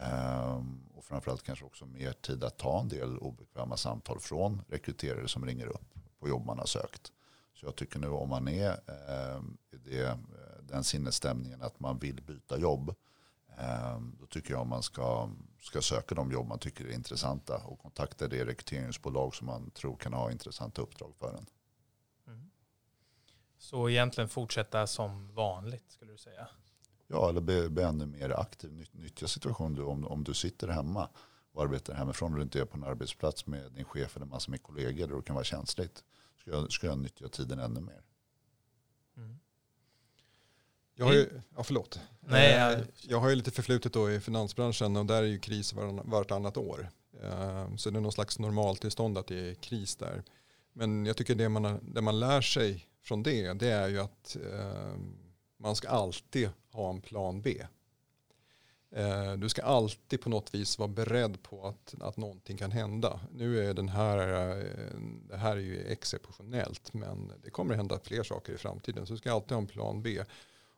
Eh, 0.00 0.64
och 0.94 1.04
framförallt 1.04 1.42
kanske 1.42 1.64
också 1.64 1.86
mer 1.86 2.12
tid 2.12 2.44
att 2.44 2.58
ta 2.58 2.80
en 2.80 2.88
del 2.88 3.18
obekväma 3.18 3.76
samtal 3.76 4.20
från 4.20 4.62
rekryterare 4.68 5.28
som 5.28 5.46
ringer 5.46 5.66
upp 5.66 5.94
på 6.20 6.28
jobb 6.28 6.46
man 6.46 6.58
har 6.58 6.66
sökt. 6.66 7.12
Så 7.54 7.66
jag 7.66 7.76
tycker 7.76 7.98
nu 7.98 8.08
om 8.08 8.28
man 8.28 8.48
är 8.48 8.72
i 9.72 9.76
det, 9.76 10.18
den 10.62 10.84
sinnesstämningen 10.84 11.62
att 11.62 11.80
man 11.80 11.98
vill 11.98 12.22
byta 12.22 12.58
jobb 12.58 12.94
då 14.20 14.26
tycker 14.26 14.54
jag 14.54 14.66
man 14.66 14.82
ska, 14.82 15.30
ska 15.60 15.82
söka 15.82 16.14
de 16.14 16.32
jobb 16.32 16.46
man 16.46 16.58
tycker 16.58 16.84
är 16.84 16.92
intressanta 16.92 17.56
och 17.56 17.78
kontakta 17.78 18.28
det 18.28 18.44
rekryteringsbolag 18.44 19.34
som 19.34 19.46
man 19.46 19.70
tror 19.70 19.96
kan 19.96 20.12
ha 20.12 20.30
intressanta 20.30 20.82
uppdrag 20.82 21.14
för 21.18 21.28
en. 21.28 21.46
Mm. 22.26 22.50
Så 23.58 23.88
egentligen 23.88 24.28
fortsätta 24.28 24.86
som 24.86 25.34
vanligt 25.34 25.90
skulle 25.90 26.12
du 26.12 26.18
säga? 26.18 26.48
Ja, 27.06 27.28
eller 27.28 27.40
bli, 27.40 27.68
bli 27.68 27.82
ännu 27.82 28.06
mer 28.06 28.30
aktiv. 28.30 28.88
Nyttja 28.92 29.28
situationen 29.28 29.82
om, 29.82 30.06
om 30.06 30.24
du 30.24 30.34
sitter 30.34 30.68
hemma 30.68 31.08
och 31.52 31.62
arbetar 31.62 31.94
hemifrån 31.94 32.32
och 32.32 32.38
du 32.38 32.42
inte 32.42 32.60
är 32.60 32.64
på 32.64 32.76
en 32.76 32.84
arbetsplats 32.84 33.46
med 33.46 33.72
din 33.72 33.84
chef 33.84 34.16
eller 34.16 34.26
massor 34.26 34.50
med 34.50 34.62
kollegor 34.62 35.06
där 35.06 35.16
det 35.16 35.22
kan 35.22 35.34
vara 35.34 35.44
känsligt. 35.44 36.04
Ska 36.40 36.50
jag, 36.50 36.72
ska 36.72 36.86
jag 36.86 36.98
nyttja 36.98 37.28
tiden 37.28 37.58
ännu 37.58 37.80
mer. 37.80 38.02
Mm. 41.00 41.12
Jag 41.12 41.14
har 41.14 41.14
ju, 41.14 41.40
ja 41.56 41.62
förlåt. 41.62 42.00
Nej, 42.20 42.52
jag... 42.52 42.72
Eh, 42.72 42.78
jag 43.08 43.20
har 43.20 43.28
ju 43.28 43.34
lite 43.34 43.50
förflutet 43.50 43.92
då 43.92 44.10
i 44.10 44.20
finansbranschen 44.20 44.96
och 44.96 45.06
där 45.06 45.22
är 45.22 45.26
ju 45.26 45.38
kris 45.38 45.74
vartannat 46.04 46.56
år. 46.56 46.90
Eh, 47.22 47.76
så 47.76 47.90
det 47.90 47.98
är 47.98 48.00
någon 48.00 48.12
slags 48.12 48.38
normaltillstånd 48.38 49.18
att 49.18 49.26
det 49.26 49.50
är 49.50 49.54
kris 49.54 49.96
där. 49.96 50.22
Men 50.72 51.06
jag 51.06 51.16
tycker 51.16 51.34
det 51.34 51.48
man, 51.48 51.92
det 51.94 52.00
man 52.00 52.20
lär 52.20 52.40
sig 52.40 52.86
från 53.02 53.22
det, 53.22 53.52
det 53.52 53.68
är 53.68 53.88
ju 53.88 54.00
att 54.00 54.36
eh, 54.36 54.94
man 55.58 55.76
ska 55.76 55.88
alltid 55.88 56.50
ha 56.72 56.90
en 56.90 57.00
plan 57.00 57.42
B. 57.42 57.66
Du 59.38 59.48
ska 59.48 59.62
alltid 59.62 60.20
på 60.20 60.28
något 60.28 60.54
vis 60.54 60.78
vara 60.78 60.88
beredd 60.88 61.42
på 61.42 61.66
att, 61.66 61.94
att 62.00 62.16
någonting 62.16 62.56
kan 62.56 62.70
hända. 62.70 63.20
Nu 63.32 63.68
är 63.68 63.74
den 63.74 63.88
här, 63.88 64.16
det 65.28 65.36
här 65.36 65.56
är 65.56 65.60
ju 65.60 65.84
exceptionellt 65.84 66.92
men 66.92 67.32
det 67.42 67.50
kommer 67.50 67.74
hända 67.74 67.98
fler 68.02 68.22
saker 68.22 68.52
i 68.52 68.56
framtiden. 68.56 69.06
Så 69.06 69.12
du 69.12 69.18
ska 69.18 69.32
alltid 69.32 69.52
ha 69.52 69.58
en 69.58 69.66
plan 69.66 70.02
B. 70.02 70.24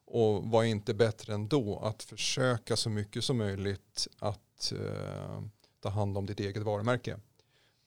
Och 0.04 0.44
var 0.44 0.64
inte 0.64 0.94
bättre 0.94 1.34
än 1.34 1.48
då 1.48 1.78
att 1.78 2.02
försöka 2.02 2.76
så 2.76 2.90
mycket 2.90 3.24
som 3.24 3.38
möjligt 3.38 4.08
att 4.18 4.72
eh, 4.72 5.42
ta 5.80 5.88
hand 5.88 6.18
om 6.18 6.26
ditt 6.26 6.40
eget 6.40 6.62
varumärke. 6.62 7.18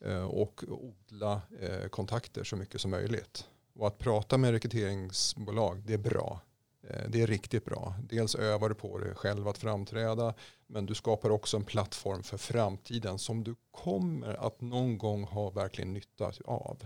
Eh, 0.05 0.23
och 0.23 0.63
odla 0.67 1.41
eh, 1.61 1.87
kontakter 1.87 2.43
så 2.43 2.55
mycket 2.55 2.81
som 2.81 2.91
möjligt. 2.91 3.47
Och 3.75 3.87
att 3.87 3.97
prata 3.97 4.37
med 4.37 4.51
rekryteringsbolag, 4.51 5.81
det 5.85 5.93
är 5.93 5.97
bra. 5.97 6.41
Eh, 6.89 7.09
det 7.09 7.21
är 7.21 7.27
riktigt 7.27 7.65
bra. 7.65 7.95
Dels 8.09 8.35
övar 8.35 8.69
du 8.69 8.75
på 8.75 8.97
dig 8.97 9.15
själv 9.15 9.47
att 9.47 9.57
framträda, 9.57 10.33
men 10.67 10.85
du 10.85 10.95
skapar 10.95 11.29
också 11.29 11.57
en 11.57 11.63
plattform 11.63 12.23
för 12.23 12.37
framtiden 12.37 13.19
som 13.19 13.43
du 13.43 13.55
kommer 13.71 14.33
att 14.47 14.61
någon 14.61 14.97
gång 14.97 15.23
ha 15.23 15.49
verkligen 15.49 15.93
nytta 15.93 16.31
av. 16.45 16.85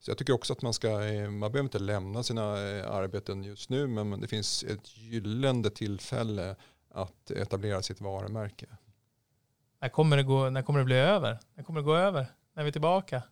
Så 0.00 0.10
jag 0.10 0.18
tycker 0.18 0.32
också 0.32 0.52
att 0.52 0.62
man 0.62 0.74
ska, 0.74 1.04
eh, 1.04 1.30
man 1.30 1.52
behöver 1.52 1.66
inte 1.66 1.78
lämna 1.78 2.22
sina 2.22 2.68
eh, 2.68 2.90
arbeten 2.90 3.44
just 3.44 3.68
nu, 3.68 3.86
men 3.86 4.20
det 4.20 4.26
finns 4.26 4.64
ett 4.64 4.96
gyllene 4.96 5.70
tillfälle 5.70 6.56
att 6.90 7.30
etablera 7.30 7.82
sitt 7.82 8.00
varumärke. 8.00 8.66
När 9.80 9.88
kommer 9.88 10.16
det, 10.16 10.22
gå, 10.22 10.50
när 10.50 10.62
kommer 10.62 10.78
det 10.78 10.84
bli 10.84 10.96
över? 10.96 11.38
När 11.54 11.64
kommer 11.64 11.80
det 11.80 11.84
gå 11.84 11.96
över? 11.96 12.26
När 12.54 12.62
är 12.62 12.64
vi 12.64 12.72
tillbaka? 12.72 13.22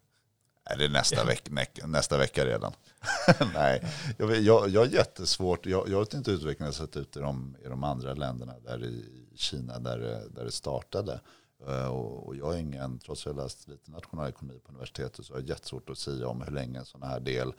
Nej, 0.69 0.79
det 0.79 0.85
är 0.85 0.89
nästa, 0.89 1.25
veck, 1.25 1.81
nästa 1.85 2.19
vecka 2.19 2.45
redan. 2.45 2.73
Nej, 3.55 3.83
jag, 4.19 4.37
jag, 4.37 4.69
jag 4.69 4.81
har 4.81 4.87
jättesvårt. 4.87 5.67
Jag, 5.67 5.89
jag 5.89 5.99
vet 5.99 6.15
inte 6.15 6.31
hur 6.31 6.39
utvecklingen 6.39 6.75
har 6.75 6.87
sett 6.87 6.97
ut 6.97 7.17
i 7.17 7.21
de, 7.21 7.57
i 7.65 7.69
de 7.69 7.85
andra 7.85 8.15
länderna, 8.15 8.55
där 8.65 8.85
i 8.85 9.05
Kina 9.35 9.79
där, 9.79 9.99
där 10.31 10.45
det 10.45 10.53
startade. 10.53 11.21
Eh, 11.67 11.87
och 11.89 12.37
jag 12.37 12.55
är 12.55 12.59
ingen, 12.59 12.99
trots 12.99 13.23
att 13.23 13.27
jag 13.27 13.43
läst 13.43 13.69
lite 13.69 13.91
nationalekonomi 13.91 14.59
på 14.59 14.69
universitetet 14.69 15.27
så 15.27 15.33
har 15.33 15.41
jag 15.41 15.49
jättesvårt 15.49 15.91
att 15.91 15.99
säga 15.99 16.29
om 16.29 16.43
hur 16.43 16.53
länge 16.53 16.79
en 16.79 16.85
sån 16.85 17.03
här 17.03 17.21
del 17.21 17.53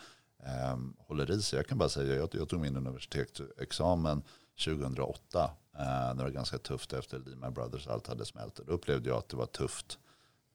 eh, 0.43 0.77
håller 0.97 1.31
i 1.31 1.41
sig. 1.41 1.59
Jag 1.59 1.67
kan 1.67 1.77
bara 1.77 1.89
säga, 1.89 2.15
jag, 2.15 2.29
jag 2.31 2.49
tog 2.49 2.59
min 2.59 2.77
universitetsexamen 2.77 4.23
2008 4.65 5.51
eh, 5.77 5.79
när 5.79 6.15
det 6.15 6.23
var 6.23 6.29
ganska 6.29 6.57
tufft 6.57 6.93
efter 6.93 7.19
Lehman 7.19 7.53
Brothers 7.53 7.87
allt 7.87 8.07
hade 8.07 8.25
smält. 8.25 8.59
Då 8.65 8.73
upplevde 8.73 9.09
jag 9.09 9.17
att 9.17 9.29
det 9.29 9.37
var 9.37 9.45
tufft. 9.45 9.99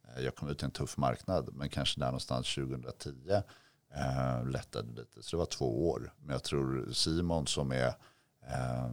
Eh, 0.09 0.25
jag 0.25 0.35
kom 0.35 0.49
ut 0.49 0.63
i 0.63 0.65
en 0.65 0.71
tuff 0.71 0.97
marknad 0.97 1.49
men 1.53 1.69
kanske 1.69 2.01
där 2.01 2.07
någonstans 2.07 2.55
2010 2.55 3.43
eh, 3.95 4.47
lättade 4.47 4.89
lite. 4.89 5.23
Så 5.23 5.37
det 5.37 5.39
var 5.39 5.47
två 5.47 5.91
år. 5.91 6.13
Men 6.21 6.33
jag 6.33 6.43
tror 6.43 6.93
Simon 6.93 7.47
som 7.47 7.73
är 7.73 7.89
eh, 8.47 8.91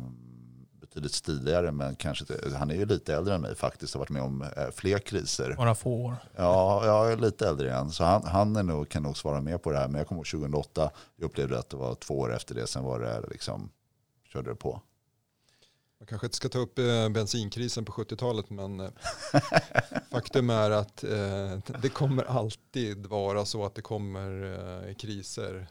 betydligt 0.89 1.13
stiligare 1.13 1.71
men 1.71 1.95
kanske 1.95 2.25
han 2.55 2.71
är 2.71 2.75
ju 2.75 2.85
lite 2.85 3.15
äldre 3.15 3.35
än 3.35 3.41
mig 3.41 3.55
faktiskt 3.55 3.93
har 3.93 3.99
varit 3.99 4.09
med 4.09 4.21
om 4.21 4.41
eh, 4.41 4.71
fler 4.71 4.99
kriser. 4.99 5.55
Några 5.57 5.75
få 5.75 5.91
år. 5.91 6.15
Ja, 6.35 6.85
jag 6.85 7.11
är 7.11 7.17
lite 7.17 7.47
äldre 7.47 7.73
än 7.73 7.91
så 7.91 8.03
han, 8.03 8.23
han 8.23 8.55
är 8.55 8.63
nog, 8.63 8.89
kan 8.89 9.03
nog 9.03 9.17
svara 9.17 9.41
mer 9.41 9.57
på 9.57 9.71
det 9.71 9.77
här. 9.77 9.87
Men 9.87 9.97
jag 9.97 10.07
kommer 10.07 10.19
ihåg 10.19 10.27
2008, 10.27 10.91
jag 11.15 11.25
upplevde 11.25 11.59
att 11.59 11.69
det 11.69 11.77
var 11.77 11.95
två 11.95 12.19
år 12.19 12.35
efter 12.35 12.55
det, 12.55 12.67
sen 12.67 12.83
var 12.83 12.99
det 12.99 13.23
liksom, 13.31 13.69
körde 14.33 14.49
det 14.49 14.55
på. 14.55 14.81
Man 15.99 16.07
kanske 16.07 16.27
inte 16.27 16.37
ska 16.37 16.49
ta 16.49 16.59
upp 16.59 16.79
eh, 16.79 17.09
bensinkrisen 17.09 17.85
på 17.85 17.91
70-talet 17.91 18.49
men 18.49 18.79
eh, 18.79 18.89
faktum 20.11 20.49
är 20.49 20.71
att 20.71 21.03
det 21.81 21.89
kommer 21.93 22.23
alltid 22.23 23.05
vara 23.05 23.45
så 23.45 23.65
att 23.65 23.75
det 23.75 23.81
kommer 23.81 24.93
kriser. 24.93 25.67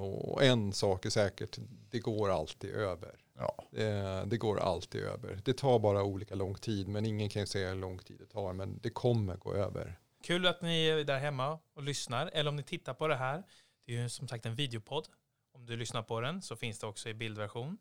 och 0.00 0.44
en 0.44 0.72
sak 0.72 1.06
är 1.06 1.10
säkert, 1.10 1.58
det 1.90 1.98
går 1.98 2.30
alltid 2.30 2.70
över. 2.70 3.23
Ja. 3.38 3.64
Det, 3.70 4.24
det, 4.26 4.36
går 4.36 4.60
alltid 4.60 5.02
över. 5.02 5.40
Det 5.44 5.52
tar 5.52 5.78
bara 5.78 6.02
olika 6.02 6.34
lång 6.34 6.54
tid, 6.54 6.88
men 6.88 7.06
ingen 7.06 7.28
kan 7.28 7.46
säga 7.46 7.68
hur 7.68 7.76
lång 7.76 7.98
tid 7.98 8.18
det 8.18 8.26
tar, 8.26 8.52
men 8.52 8.78
det 8.82 8.90
kommer 8.90 9.36
gå 9.36 9.54
över. 9.54 9.98
Kul 10.22 10.46
att 10.46 10.62
ni 10.62 10.86
är 10.86 11.04
där 11.04 11.18
hemma 11.18 11.58
och 11.74 11.82
lyssnar, 11.82 12.30
eller 12.32 12.48
om 12.48 12.56
ni 12.56 12.62
tittar 12.62 12.94
på 12.94 13.08
det 13.08 13.16
här. 13.16 13.42
Det 13.86 13.96
är 13.96 14.02
ju 14.02 14.08
som 14.08 14.28
sagt 14.28 14.46
en 14.46 14.54
videopodd. 14.54 15.08
Om 15.52 15.66
du 15.66 15.76
lyssnar 15.76 16.02
på 16.02 16.20
den 16.20 16.42
så 16.42 16.56
finns 16.56 16.78
det 16.78 16.86
också 16.86 17.08
i 17.08 17.14
bildversion. 17.14 17.78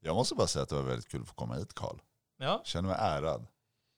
Jag 0.00 0.14
måste 0.14 0.34
bara 0.34 0.46
säga 0.46 0.62
att 0.62 0.68
det 0.68 0.74
var 0.74 0.82
väldigt 0.82 1.08
kul 1.08 1.22
att 1.22 1.28
få 1.28 1.34
komma 1.34 1.54
hit, 1.54 1.74
Karl. 1.74 1.98
Ja. 2.36 2.62
Känner 2.64 2.88
mig 2.88 2.98
ärad. 3.00 3.46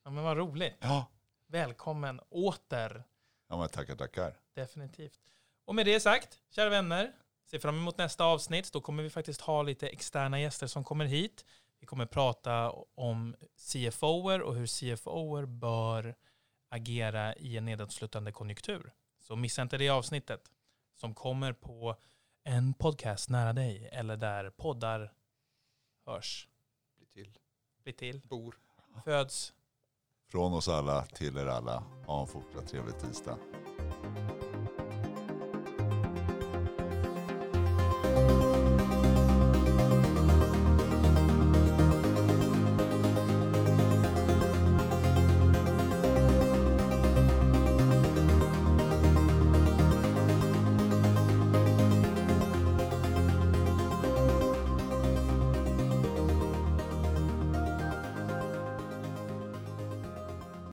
Ja, 0.04 0.10
men 0.10 0.24
vad 0.24 0.36
roligt. 0.36 0.76
Ja. 0.80 1.06
Välkommen 1.46 2.20
åter. 2.28 3.04
Ja, 3.48 3.58
men 3.58 3.68
tackar, 3.68 3.96
tackar. 3.96 4.36
Definitivt. 4.54 5.20
Och 5.64 5.74
med 5.74 5.86
det 5.86 6.00
sagt, 6.00 6.38
kära 6.50 6.70
vänner, 6.70 7.12
Se 7.50 7.58
fram 7.58 7.76
emot 7.76 7.98
nästa 7.98 8.24
avsnitt. 8.24 8.72
Då 8.72 8.80
kommer 8.80 9.02
vi 9.02 9.10
faktiskt 9.10 9.40
ha 9.40 9.62
lite 9.62 9.88
externa 9.88 10.40
gäster 10.40 10.66
som 10.66 10.84
kommer 10.84 11.04
hit. 11.04 11.44
Vi 11.80 11.86
kommer 11.86 12.06
prata 12.06 12.70
om 12.94 13.36
CFOer 13.56 14.42
och 14.42 14.54
hur 14.54 14.66
CFOer 14.66 15.46
bör 15.46 16.14
agera 16.68 17.34
i 17.34 17.56
en 17.56 17.64
nedåtslutande 17.64 18.32
konjunktur. 18.32 18.92
Så 19.18 19.36
missa 19.36 19.62
inte 19.62 19.78
det 19.78 19.88
avsnittet 19.88 20.50
som 20.94 21.14
kommer 21.14 21.52
på 21.52 21.96
en 22.44 22.74
podcast 22.74 23.28
nära 23.28 23.52
dig 23.52 23.88
eller 23.92 24.16
där 24.16 24.50
poddar 24.50 25.12
hörs. 26.06 26.48
Bli 26.96 27.06
till. 27.06 27.38
Bli 27.82 27.92
till. 27.92 28.20
Bor. 28.24 28.58
Föds. 29.04 29.52
Från 30.28 30.52
oss 30.52 30.68
alla 30.68 31.04
till 31.06 31.36
er 31.36 31.46
alla. 31.46 31.84
Ha 32.06 32.20
en 32.20 32.26
fortsatt 32.26 32.68
trevlig 32.68 32.98
tisdag. 32.98 33.38